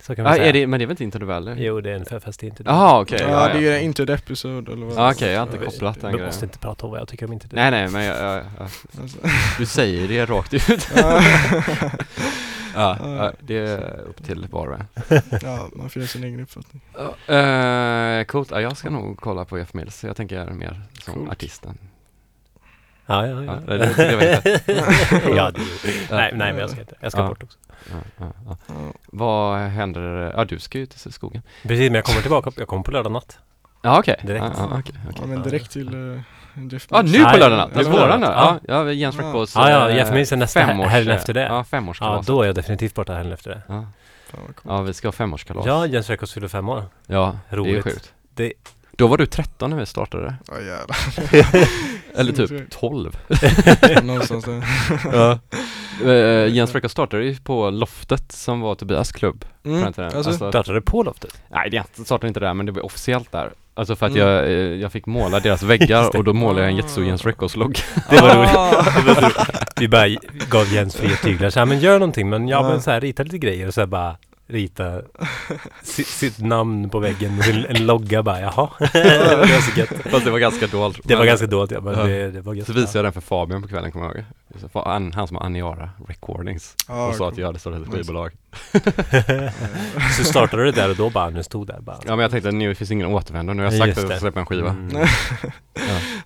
[0.02, 0.48] Så kan vi Ja, säga.
[0.50, 1.56] är det, men det är väl inte Into the Valley?
[1.58, 2.70] Jo, det är en förfest inte det.
[2.70, 3.80] Jaha okej, ja, ja, det är ja.
[3.80, 6.26] Into the Episode eller vad Ja, okej, jag har inte kopplat den Vi grejen.
[6.28, 7.56] måste inte prata om vad jag tycker om inte det.
[7.56, 8.46] Nej nej men jag, jag, jag,
[9.02, 9.18] Alltså.
[9.58, 10.90] du säger det rakt ut.
[12.76, 12.98] Ja.
[13.00, 14.86] ja, ja, det är upp till var och en.
[15.42, 16.82] ja, man får göra sin egen uppfattning.
[17.28, 21.14] Ja, eh, coolt, ja, jag ska nog kolla på Jeff Mills, jag tänker mer som
[21.14, 21.32] Coolt.
[21.32, 21.78] artisten.
[23.06, 23.60] Ja, ja, ja.
[23.68, 24.62] Ja, det- det det,
[26.12, 26.96] nej, nej, men jag ska inte.
[27.00, 27.58] Jag ska bort också.
[28.18, 28.58] Ja.
[29.08, 30.34] Vad händer?
[30.38, 31.42] Ja, du ska ju till skogen.
[31.64, 32.52] Precis, men jag kommer tillbaka.
[32.58, 33.38] Jag kommer på lördag natt.
[33.82, 34.16] Ja, okej.
[34.24, 34.46] Direkt.
[34.58, 35.18] Ja, okej, okej.
[35.22, 36.20] Ja, men direkt till uh,
[36.72, 37.18] Jeff Ja, Mills.
[37.18, 37.76] nu på lördag natt?
[37.78, 38.38] Alltså på våran lördag.
[38.38, 38.60] ja.
[38.68, 38.86] Ja.
[38.86, 39.24] Ja, Jens Ja.
[39.24, 41.42] Reckbos Ja, ja, eh, Jeff Mills är nästa helgen efter det.
[41.44, 42.28] Ja, femårskalas.
[42.28, 43.62] Ja, då är jag definitivt borta helgen efter det.
[43.68, 43.86] Ja.
[44.64, 45.66] Ja, vi ska ha femårskalas.
[45.66, 46.84] Ja, Jens Records fyller fem år.
[47.08, 47.84] Ja, det är Roligt.
[47.84, 48.14] sjukt.
[48.34, 48.54] Det-
[48.92, 50.36] Då var du 13 när vi startade.
[50.48, 50.98] Ja jävlar.
[52.16, 52.80] Eller typ Sinnessjukt.
[52.80, 53.18] 12.
[54.04, 54.64] Någonstans där.
[55.14, 55.40] ja.
[56.06, 59.46] Uh, Jens Records startade ju på Loftet som var Tobias klubb.
[59.66, 59.94] Mm.
[59.94, 60.12] tiden.
[60.16, 61.42] Alltså, Startade på loftet?
[61.52, 63.50] Nej, det startade inte där men det var officiellt där.
[63.74, 64.28] Alltså för att Mm.
[64.28, 67.22] jag, eh, jag fick måla deras väggar och då målade jag en jättestor Jens
[68.22, 68.56] var roligt.
[68.56, 68.86] Ah.
[69.06, 69.38] Det var roligt.
[69.80, 70.08] Vi bara
[70.50, 71.50] gav Jens fria tyglar.
[71.50, 72.30] Så här, men gör någonting.
[72.30, 72.70] Men ja, Ja.
[72.70, 74.16] men så här, rita lite grejer och så här bara
[74.50, 75.02] rita
[75.84, 77.42] sitt, sitt namn på väggen.
[77.42, 78.70] En, en logga bara, jaha.
[78.94, 79.90] det var så gött.
[80.12, 81.00] Fast det var ganska dolt.
[81.04, 82.04] Det var ganska dåligt ja, men Ja.
[82.04, 82.68] det, det var gött.
[82.68, 84.26] Så visade jag den för Fabian på kvällen kommer jag ihåg.
[84.74, 86.76] Han, han som har Aniara Recordings.
[86.88, 88.32] Ja, och sa att jag hade startat ett skivbolag.
[90.18, 91.98] så startade du det där och då bara, nu stod där bara.
[92.06, 93.54] Ja men jag tänkte nu finns ingen återvändo.
[93.54, 94.70] Nu har jag sagt Just att jag ska släppa en skiva.
[94.70, 95.08] Mm.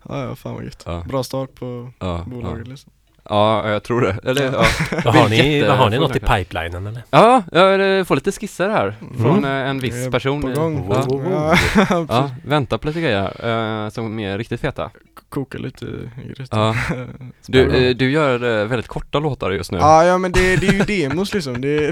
[0.10, 0.84] Ja, ja, fan vad gött.
[0.86, 1.04] Ja.
[1.08, 2.72] Bra start på Ja, bolaget ja.
[2.72, 2.92] liksom.
[3.30, 4.16] Ja, jag tror det.
[4.24, 4.66] Eller ja.
[5.06, 7.04] Vad har, ni, är vad har ni något i pipelinen eller?
[7.10, 9.24] Ja, jag får lite skisser här Mm.
[9.24, 10.42] från eh, en viss person.
[10.42, 10.86] På gång.
[10.90, 10.96] Ja.
[10.96, 11.58] Wow, wow, wow.
[11.90, 14.92] Ja, Ja, vänta på lite grejer eh, som är riktigt feta.
[15.30, 16.60] Koka lite i grytan.
[16.60, 16.76] Ja.
[17.48, 19.78] Du, eh, du gör eh, väldigt korta låtar just nu.
[19.78, 21.62] Ja, ja men det, det är ju demos liksom.
[21.62, 21.92] Det,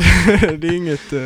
[0.58, 1.20] det är inget, eh,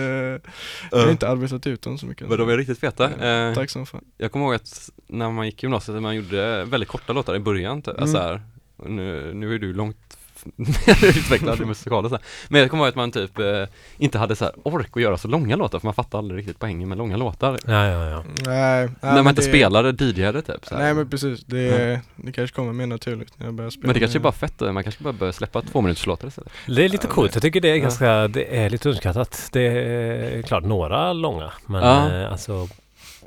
[0.91, 2.29] jag har inte arbetat ut dem så mycket.
[2.29, 3.05] Men de är riktigt feta.
[3.29, 4.01] Eh, Tack som fan.
[4.17, 7.39] Jag kommer ihåg att när man gick i gymnasiet, man gjorde väldigt korta låtar i
[7.39, 7.81] början.
[7.81, 7.93] Typ.
[7.93, 8.01] Mm.
[8.03, 8.41] Alltså här,
[8.78, 9.97] och nu, nu är du långt
[10.55, 12.26] mer utvecklad i musikalen så här.
[12.47, 13.63] Men jag kommer ihåg att man typ eh,
[13.97, 16.59] inte hade så här ork att göra så långa låtar för man fattade aldrig riktigt
[16.59, 17.59] poängen med långa låtar.
[17.67, 18.23] Ja, ja, ja.
[18.28, 20.65] Nej, nej, när men man inte det- spelade DJade typ.
[20.65, 20.84] Så här.
[20.84, 23.88] Nej men precis, det, det kanske kommer mer naturligt när jag börjar spela.
[23.88, 26.28] Men det kanske är bara fett, eh, man kanske bara bör släppa två minuters låtar
[26.28, 26.51] istället.
[26.67, 27.36] Det är lite Ja, coolt.
[27.36, 27.82] Jag tycker det är Ja.
[27.82, 29.49] ganska, det är lite underskattat.
[29.51, 32.11] Det är klart några långa, men Ja.
[32.21, 32.67] eh, alltså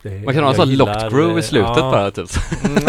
[0.02, 1.90] det, Man kan ha en sån locked groove i slutet ja.
[1.90, 2.28] bara typ.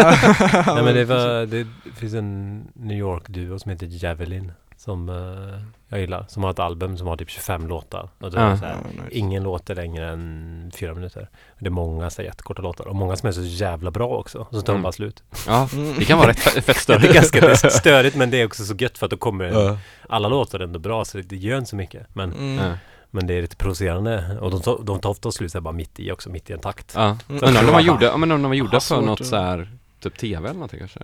[0.66, 6.00] Nej men det, var, det finns en New York-duo som heter Javelin som eh, jag
[6.00, 6.24] gillar.
[6.28, 8.08] Som har ett album som har typ 25 låtar.
[8.20, 8.56] Och det är Ja.
[8.56, 9.18] så här, Ja, nice.
[9.18, 11.28] Ingen låt är längre än fyra minuter.
[11.58, 14.38] Det är många så här, jättekorta låtar och många som är så jävla bra också.
[14.38, 14.82] Och så tar de Mm.
[14.82, 15.22] bara slut.
[15.46, 15.94] Ja, Mm.
[15.98, 17.04] det kan vara rätt fett, fett Det störigt.
[17.10, 19.78] är ganska är störigt men det är också så gött för att då kommer Ja.
[20.08, 22.06] alla låtar är ändå bra så det, det gör inte så mycket.
[22.14, 22.66] Men, Mm.
[22.66, 22.72] Ja.
[23.10, 24.38] Men det är lite provocerande.
[24.40, 26.92] Och de, tar- de tar ofta slut bara mitt i också, mitt i en takt.
[26.94, 27.18] Ja, Mm.
[27.28, 29.68] undrar om de var gjorda, ja men om de var gjorda för något så här
[30.00, 31.00] typ tv eller någonting kanske?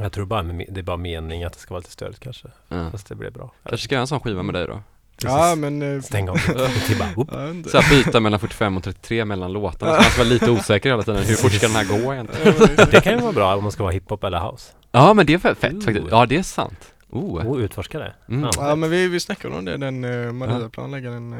[0.00, 2.48] Jag tror bara det är bara mening att det ska vara lite störigt kanske.
[2.68, 2.90] Ja.
[2.90, 3.52] Fast det blir bra.
[3.68, 4.82] Kanske ska jag göra en sån skiva med dig då?
[5.22, 6.02] Ja men...
[6.02, 6.36] Stänga av
[7.50, 7.70] inte.
[7.70, 10.88] Så här byta mellan 45 och 33 mellan låtarna, så man ska vara lite osäker
[10.90, 11.22] hela tiden.
[11.24, 12.54] Hur fort ska den här gå egentligen?
[12.76, 14.72] Men- Det kan ju vara bra om man ska vara hiphop eller house.
[14.92, 16.06] Ja men det är fett, faktiskt.
[16.10, 16.92] Ja det är sant.
[17.16, 17.46] Oh.
[17.46, 18.14] Och utforska det.
[18.28, 18.42] Mm.
[18.42, 18.50] Ja.
[18.56, 21.38] Ja men vi, vi snackade om det, den uh, Mariaplan lägger den, eh,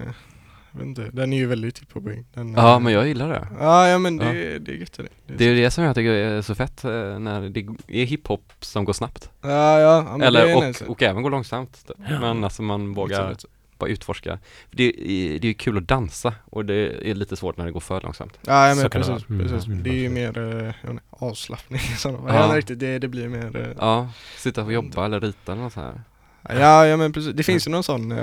[0.72, 2.24] jag vet inte, den är ju väldigt hiphopig.
[2.34, 3.48] Den, Ja eh, men jag gillar det.
[3.60, 4.58] Ja, ja men det, Ja.
[4.58, 4.92] det är gött
[5.26, 5.34] det.
[5.36, 8.52] Det är ju det som jag tycker är så fett eh, när det är hiphop
[8.60, 9.30] som går snabbt.
[9.42, 11.86] Ja, ja, ja men det Eller är och, och även går långsamt.
[11.86, 11.96] typ.
[12.10, 12.20] Ja.
[12.20, 13.36] Men alltså man vågar.
[13.78, 14.38] Bara utforska.
[14.70, 17.72] Det är, det är ju kul att dansa och det är lite svårt när det
[17.72, 18.38] går för långsamt.
[18.46, 19.28] Ja, men kan det precis.
[19.28, 19.48] Mm.
[19.48, 19.64] precis.
[19.68, 20.74] Det är ju mer inte,
[21.10, 22.34] avslappning i sådana fall.
[22.34, 22.48] Ja.
[22.48, 25.72] Ja, riktigt, det, det blir mer eh, Ja, sitta och jobba eller rita eller något
[25.72, 26.00] så här.
[26.48, 27.34] Ja, ja men precis.
[27.34, 28.18] Det finns ju någon sån, eh,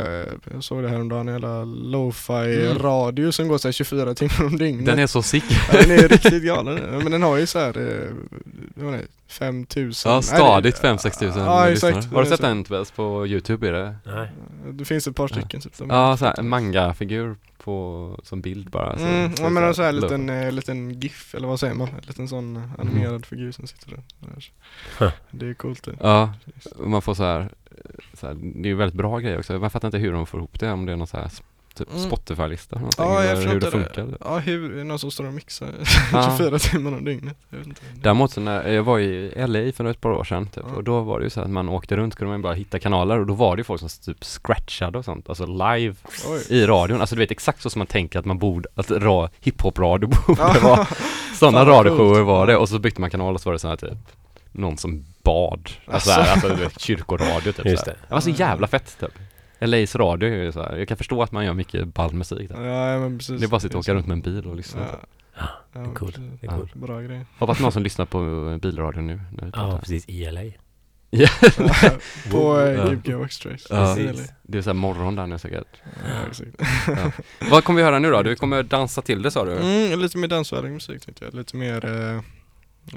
[0.53, 2.33] jag såg det häromdagen, en jävla lo-fi
[2.65, 2.79] Mm.
[2.79, 4.85] radio som går så här 24 timmar om dygnet.
[4.85, 5.43] Den är så sick.
[5.73, 6.75] ja, den är riktigt galen.
[7.03, 11.69] Men den har ju så här, eh, inte, 5000 Ja, stadigt det- 5-6 tusen Ja,
[11.69, 12.11] exakt.
[12.13, 13.67] Har du sett den Tobias på Youtube?
[13.67, 13.95] Är det?
[14.05, 14.29] Nej.
[14.71, 15.73] Det finns ett par stycken typ.
[15.89, 18.97] Ja, så här, en manga-figur på, som bild bara.
[18.97, 21.87] Så, Mm, så ja, men så här liten, eh, liten GIF, eller vad säger man?
[21.87, 24.03] En liten sån eh, animerad figur som sitter där.
[25.31, 25.95] Det är coolt det.
[26.01, 26.33] Ja,
[26.85, 27.49] man får så här,
[28.13, 29.53] så här, det är ju väldigt bra grejer också.
[29.59, 31.29] Man fattar inte hur de får ihop det, om det är någon så här
[31.75, 32.03] typ Mm.
[32.03, 34.03] Spotify-lista eller någonting, Ja, jag eller hur det funkar.
[34.03, 34.17] det.
[34.19, 35.67] Ja, hur, någon som står och mixar
[36.13, 36.35] Ja.
[36.37, 37.37] 24 timmar om dygnet?
[37.49, 37.81] Jag vet inte.
[37.95, 40.75] Däremot så när jag var i LA för ett par år sedan typ, Ja.
[40.75, 43.19] och då var det ju så att man åkte runt kunde man bara hitta kanaler
[43.19, 45.95] och då var det ju folk som typ scratchade och sånt, alltså live
[46.27, 46.45] Oj.
[46.49, 47.01] i radion.
[47.01, 50.41] Alltså du vet exakt så som man tänker att man borde, att ra, hiphop-radio borde
[50.41, 50.55] Ja.
[50.63, 50.87] vara.
[51.35, 53.75] Sådana radioshower var det och så bytte man kanal och så var det så här
[53.75, 53.97] typ
[54.51, 55.69] någon som bad.
[55.85, 56.11] Alltså, Alltså.
[56.11, 57.97] alltså, alltså du vet, kyrkoradio typ Just så här.
[58.01, 58.07] det.
[58.07, 59.11] det var så jävla fett typ.
[59.59, 62.49] LA's radio är ju så här, jag kan förstå att man gör mycket ball musik
[62.49, 62.63] där.
[62.65, 63.39] Ja, men precis.
[63.39, 64.81] Det är bara att sitta och åka runt med en bil och lyssna.
[64.81, 64.99] Ja.
[65.37, 66.15] Ja, Ja, det är coolt.
[66.41, 66.73] Det är coolt.
[66.73, 67.25] Bra grej.
[67.39, 68.19] Hoppas någon som lyssnar på
[68.61, 69.21] bilradio nu.
[69.31, 70.09] när vi Ja, precis.
[70.09, 70.41] I LA.
[71.09, 71.27] Ja.
[72.31, 72.87] På eh, Ja.
[72.93, 73.67] Gbg Workstrace.
[73.69, 73.95] Ja.
[73.95, 74.31] Precis.
[74.43, 75.67] Det är så här morgon där nu säkert.
[75.83, 76.49] Ja, exakt.
[77.51, 78.21] Vad kommer vi höra nu då?
[78.23, 79.51] Du kommer dansa till det sa du?
[79.57, 81.33] Mm, lite mer dansvänlig musik tänkte jag.
[81.33, 82.21] Lite mer, eh,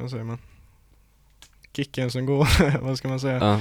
[0.01, 0.39] vad säger man?
[1.77, 2.49] Kicken som går,
[2.83, 3.39] vad ska man säga?
[3.39, 3.61] Ja.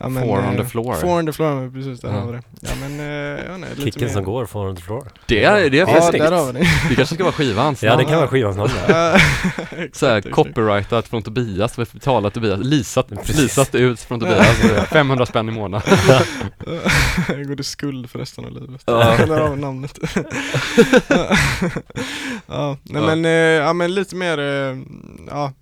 [0.00, 0.94] Ja, men, Four on eh, the floor.
[0.94, 2.14] Four on the floor, precis där Ja.
[2.20, 2.42] har vi det.
[2.60, 4.12] Ja men, eh, ja, nej, lite Kicken mer.
[4.14, 5.08] som går four on the floor.
[5.26, 6.66] Det är, det är Ja, där har vi det.
[6.88, 8.08] Det kanske ska vara skivans Ja, det namn.
[8.08, 8.70] kan vara skivans namn.
[9.92, 12.60] Såhär copyrightat från Tobias, vi betalat Tobias,
[13.08, 13.38] Precis.
[13.40, 14.56] leasat ut från Tobias,
[14.90, 15.98] 500 spänn i månaden.
[17.28, 18.82] Jag går i skuld för resten av livet.
[18.86, 18.92] Ja.
[19.26, 19.98] Där har vi namnet.
[22.46, 23.06] ja, nej Ja.
[23.06, 24.76] men, eh, ja men lite mer, eh,
[25.30, 25.52] ja,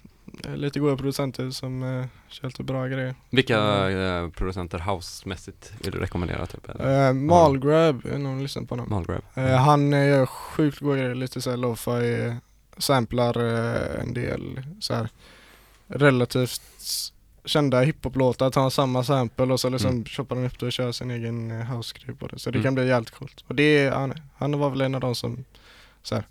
[0.56, 3.14] lite goda producenter som eh, kör lite bra grejer.
[3.30, 6.68] Vilka eh, producenter housemässigt vill du rekommendera typ?
[6.68, 7.08] eller?
[7.08, 8.86] Eh, Malgrab, jag har nog lyssnat på honom.
[8.90, 9.22] Malgrab?
[9.34, 12.34] Eh, han eh, gör sjukt goda grejer, lite såhär lo-fi, eh,
[12.78, 15.08] samplar eh, en del såhär
[15.86, 17.12] relativt s-
[17.44, 20.04] kända hiphop-låtar, tar han samma sample och så liksom Mm.
[20.04, 22.38] choppar han upp det och kör sin egen eh, house-grej på det.
[22.38, 22.64] Så det Mm.
[22.64, 23.44] kan bli jävligt coolt.
[23.46, 25.44] Och det är, han, han var väl en av de som
[26.02, 26.24] såhär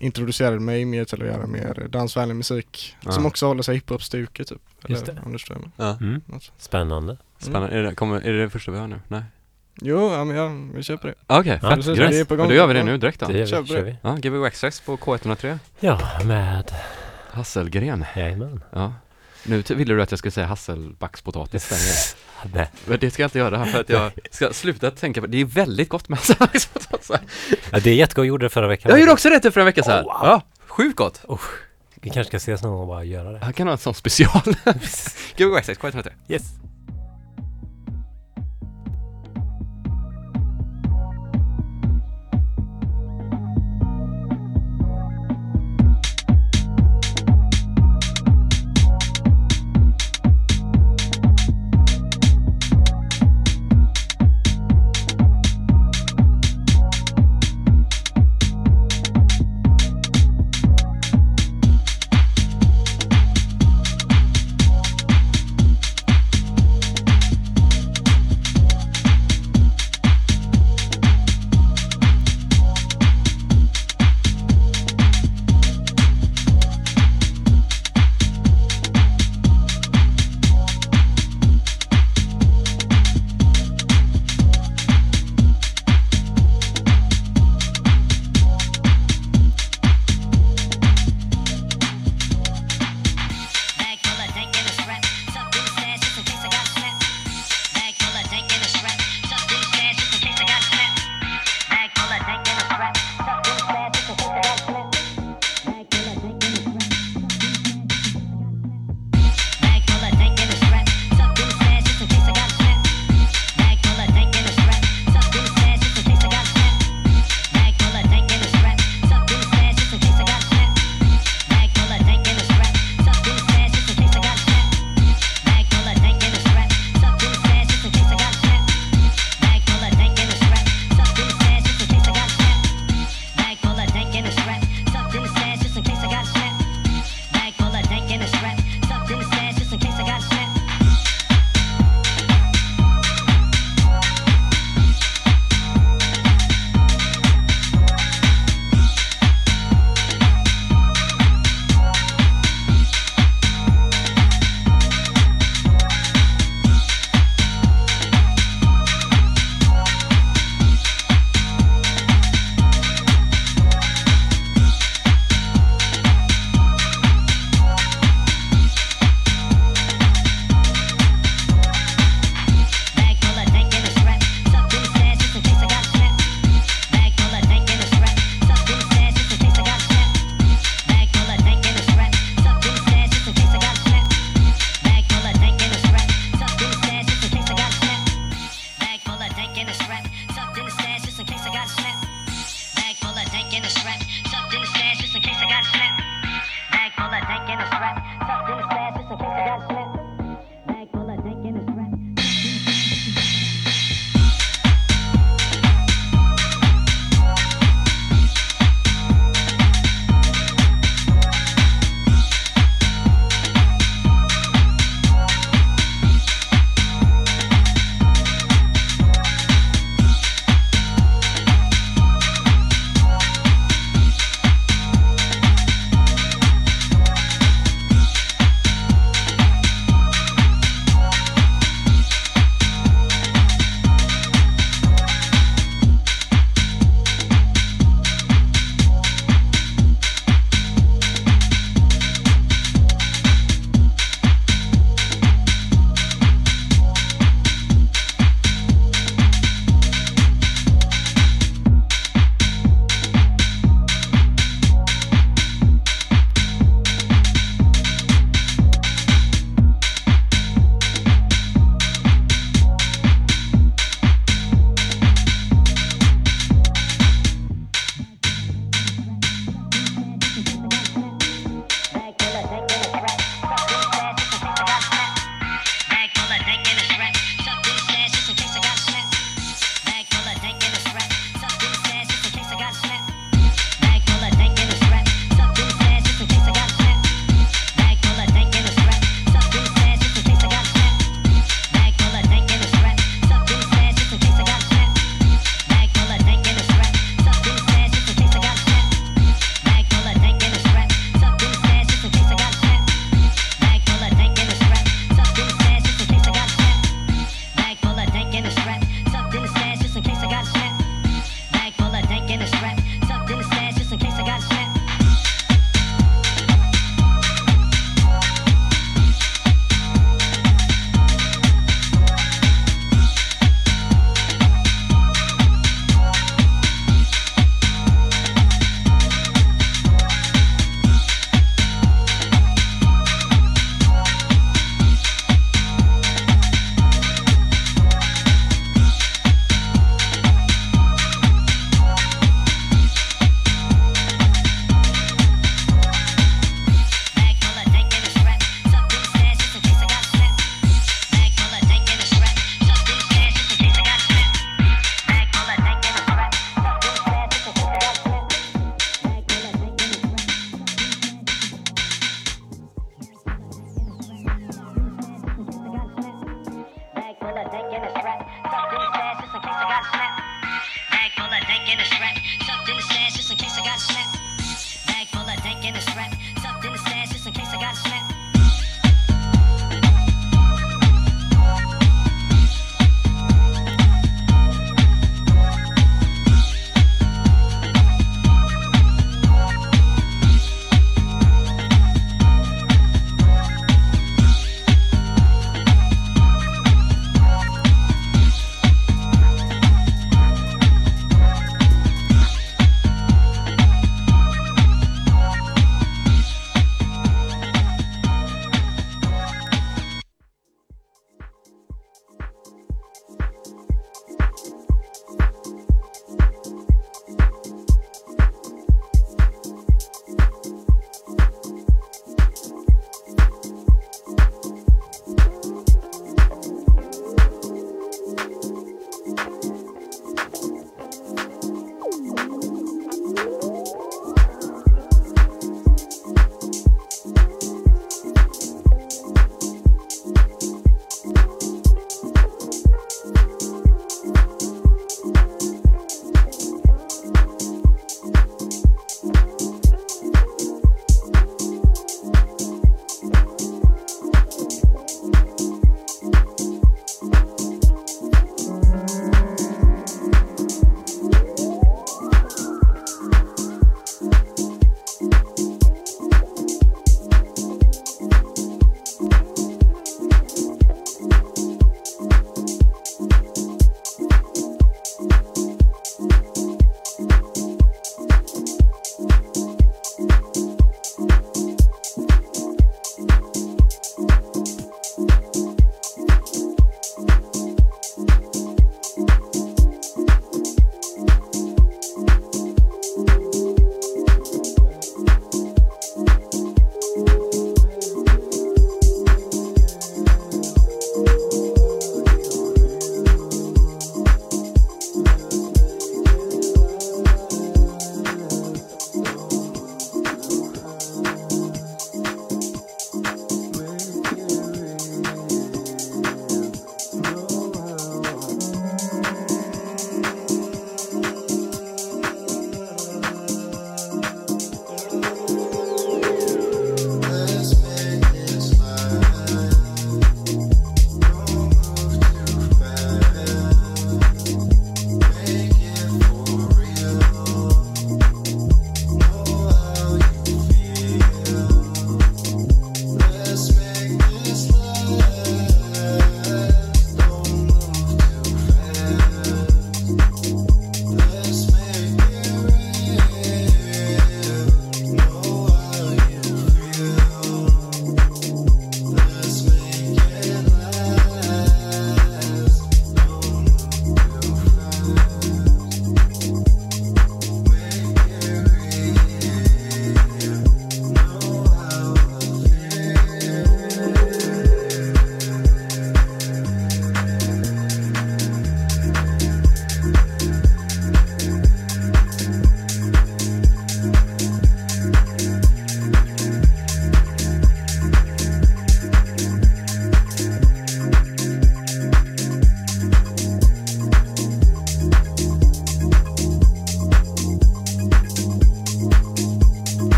[0.00, 2.96] introducerade mig mer till att göra mer dansvänlig musik.
[3.04, 3.12] Ja.
[3.12, 4.58] Som också håller sig hiphop-stuket typ.
[4.86, 5.32] Just Eller, det.
[5.32, 5.70] förstår mig.
[5.76, 5.96] Ja.
[6.00, 6.20] Mm.
[6.58, 7.16] Spännande.
[7.38, 9.00] Spännande, är det, kommer, är det det första vi hör nu?
[9.08, 9.22] Nej?
[9.80, 11.14] Jo, ja, men ja, vi på det.
[11.26, 12.12] Okej, Ja, fett, grymt.
[12.12, 12.46] vi är på gång.
[12.46, 13.26] Men då gör vi det nu direkt då.
[13.26, 13.52] Det gör vi.
[13.62, 13.82] på Kör det.
[13.84, 13.96] vi.
[14.02, 15.58] Ja, Waxtrax på K103.
[15.80, 16.72] Ja, med...
[17.30, 18.04] Hasselgren.
[18.16, 18.64] Jajamän.
[18.72, 18.92] Ja.
[19.48, 22.16] Nu ville du att jag skulle säga hasselbackspotatis.
[22.54, 22.70] Nej.
[22.86, 25.40] Men det ska jag inte göra för att jag ska sluta tänka på det.
[25.40, 27.10] är väldigt gott med hasselbackspotatis.
[27.70, 28.16] Ja, det är jättegott.
[28.16, 28.90] Jag gjorde det förra veckan.
[28.90, 30.04] Jag gjorde också det till för en vecka sedan.
[30.04, 30.20] Oh, wow.
[30.22, 31.24] Ja, sjukt gott.
[32.00, 33.38] Vi kanske ska ses någon gång och bara göra det.
[33.38, 34.54] Här kan ha en sån special.
[35.36, 36.12] Gbg Waxtrax, K103.
[36.28, 36.42] Yes.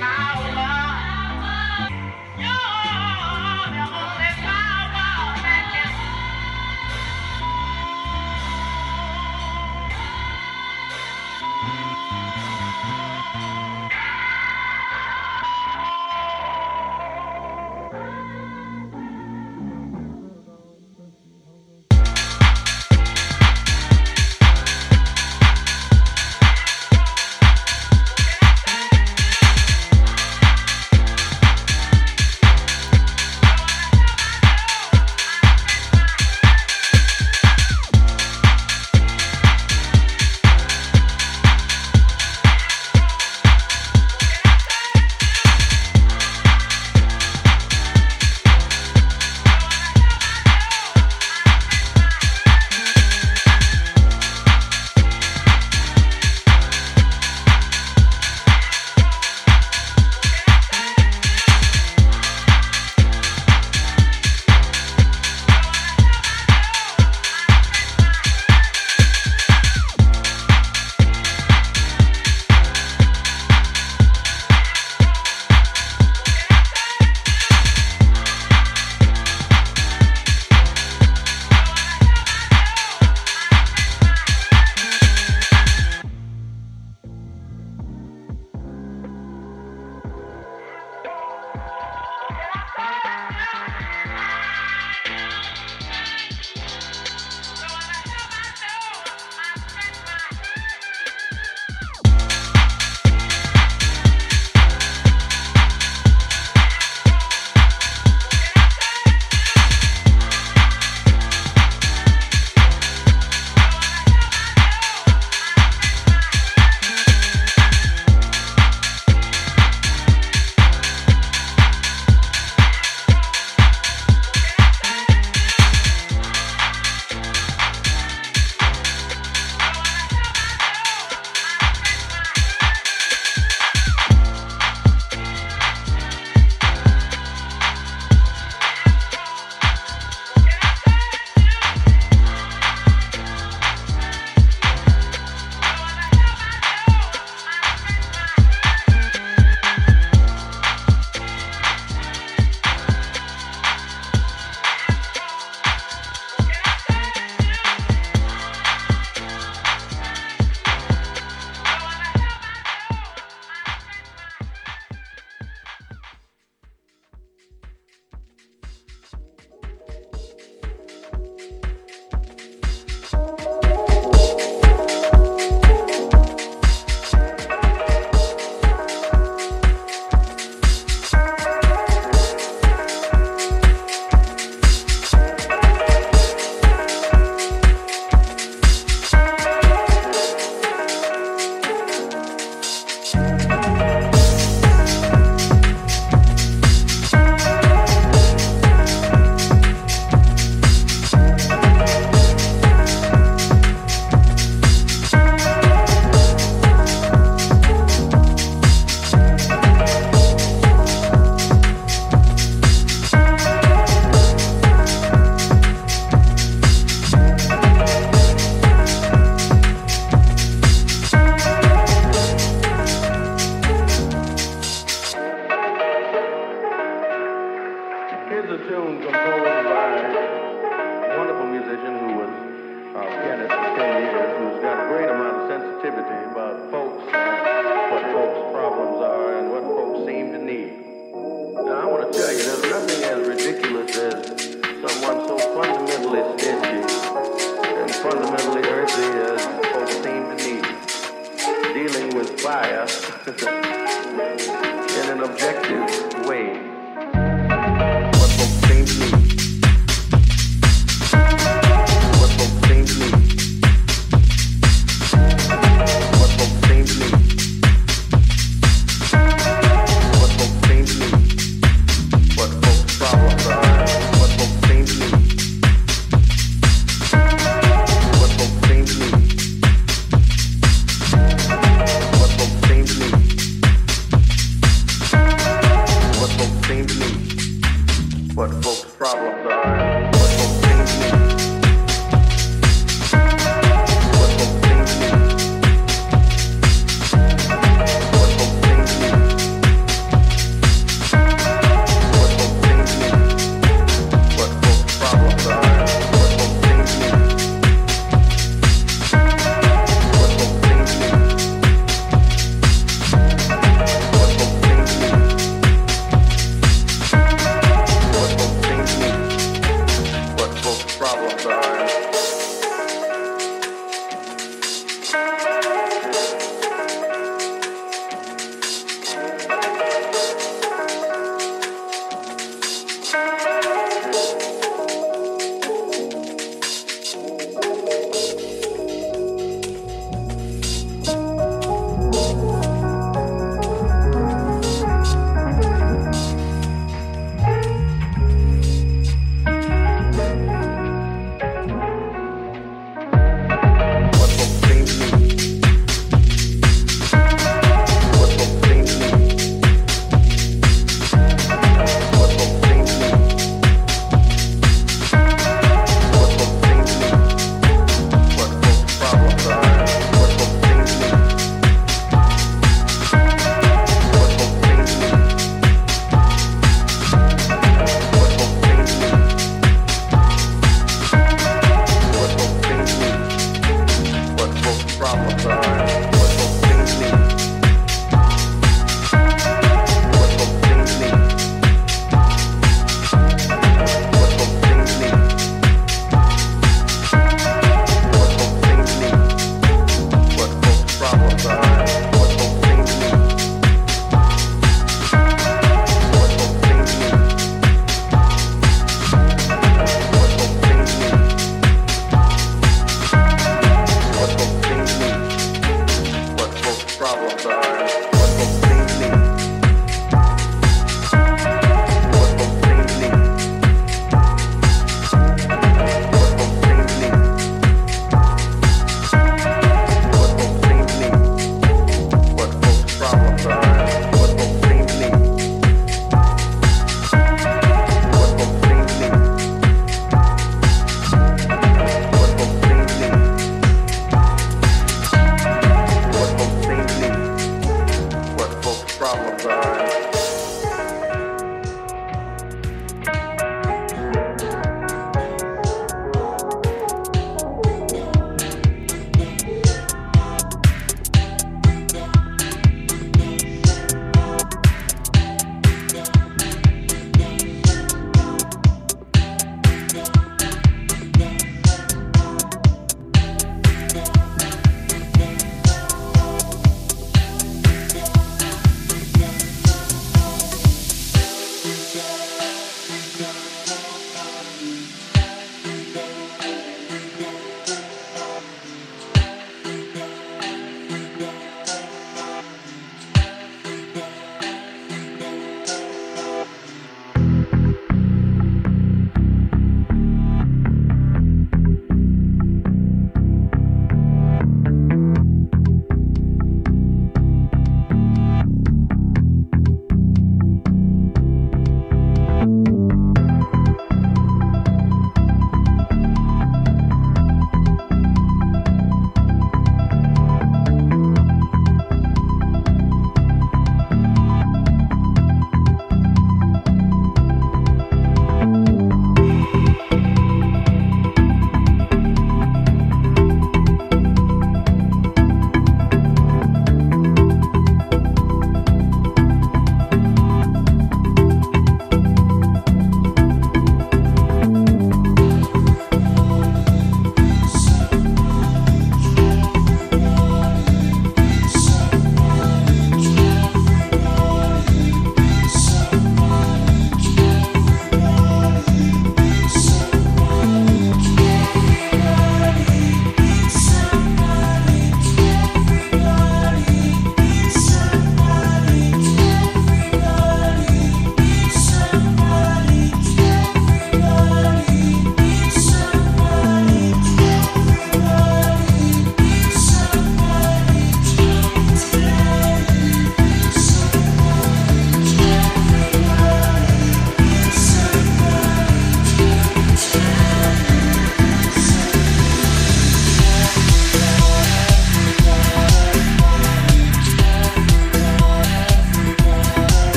[0.00, 0.31] my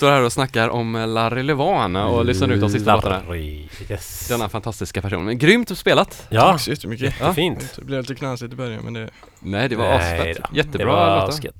[0.00, 3.36] står här och snackar om Larry Levan och lyssnar ut de sista låtarna.
[3.36, 4.28] Yes.
[4.28, 5.24] Denna fantastiska person.
[5.24, 6.26] Men grymt spelat!
[6.30, 7.20] Ja, Tack så jättemycket.
[7.20, 7.72] jättefint.
[7.76, 9.10] Det blev lite knasigt i början men det...
[9.40, 10.46] Nej, det var Nej asfett.
[10.52, 11.32] Jättebra låtar.
[11.32, 11.52] Tackar,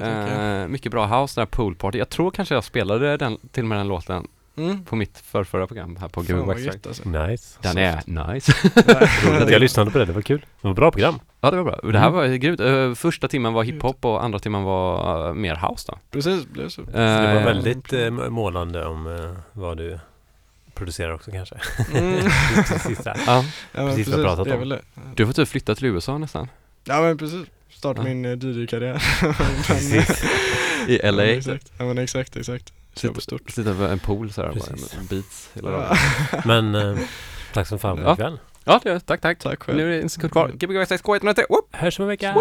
[0.00, 0.62] tackar.
[0.62, 1.98] Eh, mycket bra house, den här pool party.
[1.98, 4.26] Jag tror kanske jag spelade den, till och med den låten
[4.56, 4.84] Mm.
[4.84, 6.86] på mitt förrförra program här på vad Waxtrack.
[6.86, 7.08] alltså.
[7.08, 7.58] Nice.
[7.62, 8.02] Den är
[8.32, 8.52] nice.
[9.52, 10.38] Jag lyssnade på det, det var kul.
[10.40, 11.18] Det var ett bra program.
[11.40, 11.92] ja, det var bra.
[11.92, 12.18] Det här Mm.
[12.18, 12.60] var grymt.
[12.60, 15.98] Eh, första timmen var hiphop och andra timmen var eh, mer house då.
[16.10, 16.84] Precis, det blev så.
[16.84, 17.92] Så det var Eh, väldigt
[18.32, 19.98] målande om vad du
[20.74, 21.54] producerar också kanske.
[21.94, 22.20] Mm.
[22.68, 23.14] Till sista.
[23.26, 24.68] Ja, Ja, Precis vad jag pratat det om.
[24.68, 24.80] det.
[25.14, 26.48] du får typ flytta till USA nästan.
[26.84, 27.46] Ja men precis.
[27.70, 28.04] Starta Ja.
[28.14, 29.02] min uh, DJ-karriär.
[29.66, 30.24] Precis.
[30.88, 31.22] I Ja, LA.
[31.22, 31.72] men exakt.
[31.78, 32.72] Ja men exakt, exakt.
[32.96, 33.50] Kör på stort.
[33.50, 34.96] Sitta över en pool sådär bara, Precis.
[34.96, 35.76] med beats hela Ja.
[35.78, 35.96] dagen.
[36.72, 36.98] Men eh,
[37.52, 38.12] tack som fan för Ja.
[38.12, 38.38] ikväll.
[38.64, 39.38] Ja, det, tack, tack.
[39.38, 39.80] Tack Nu själv.
[39.80, 40.48] är det en sekund kvar.
[40.48, 41.44] Gbg Waxtrack K103.
[41.48, 41.68] Whoop!
[41.76, 42.32] Hörs om en vecka.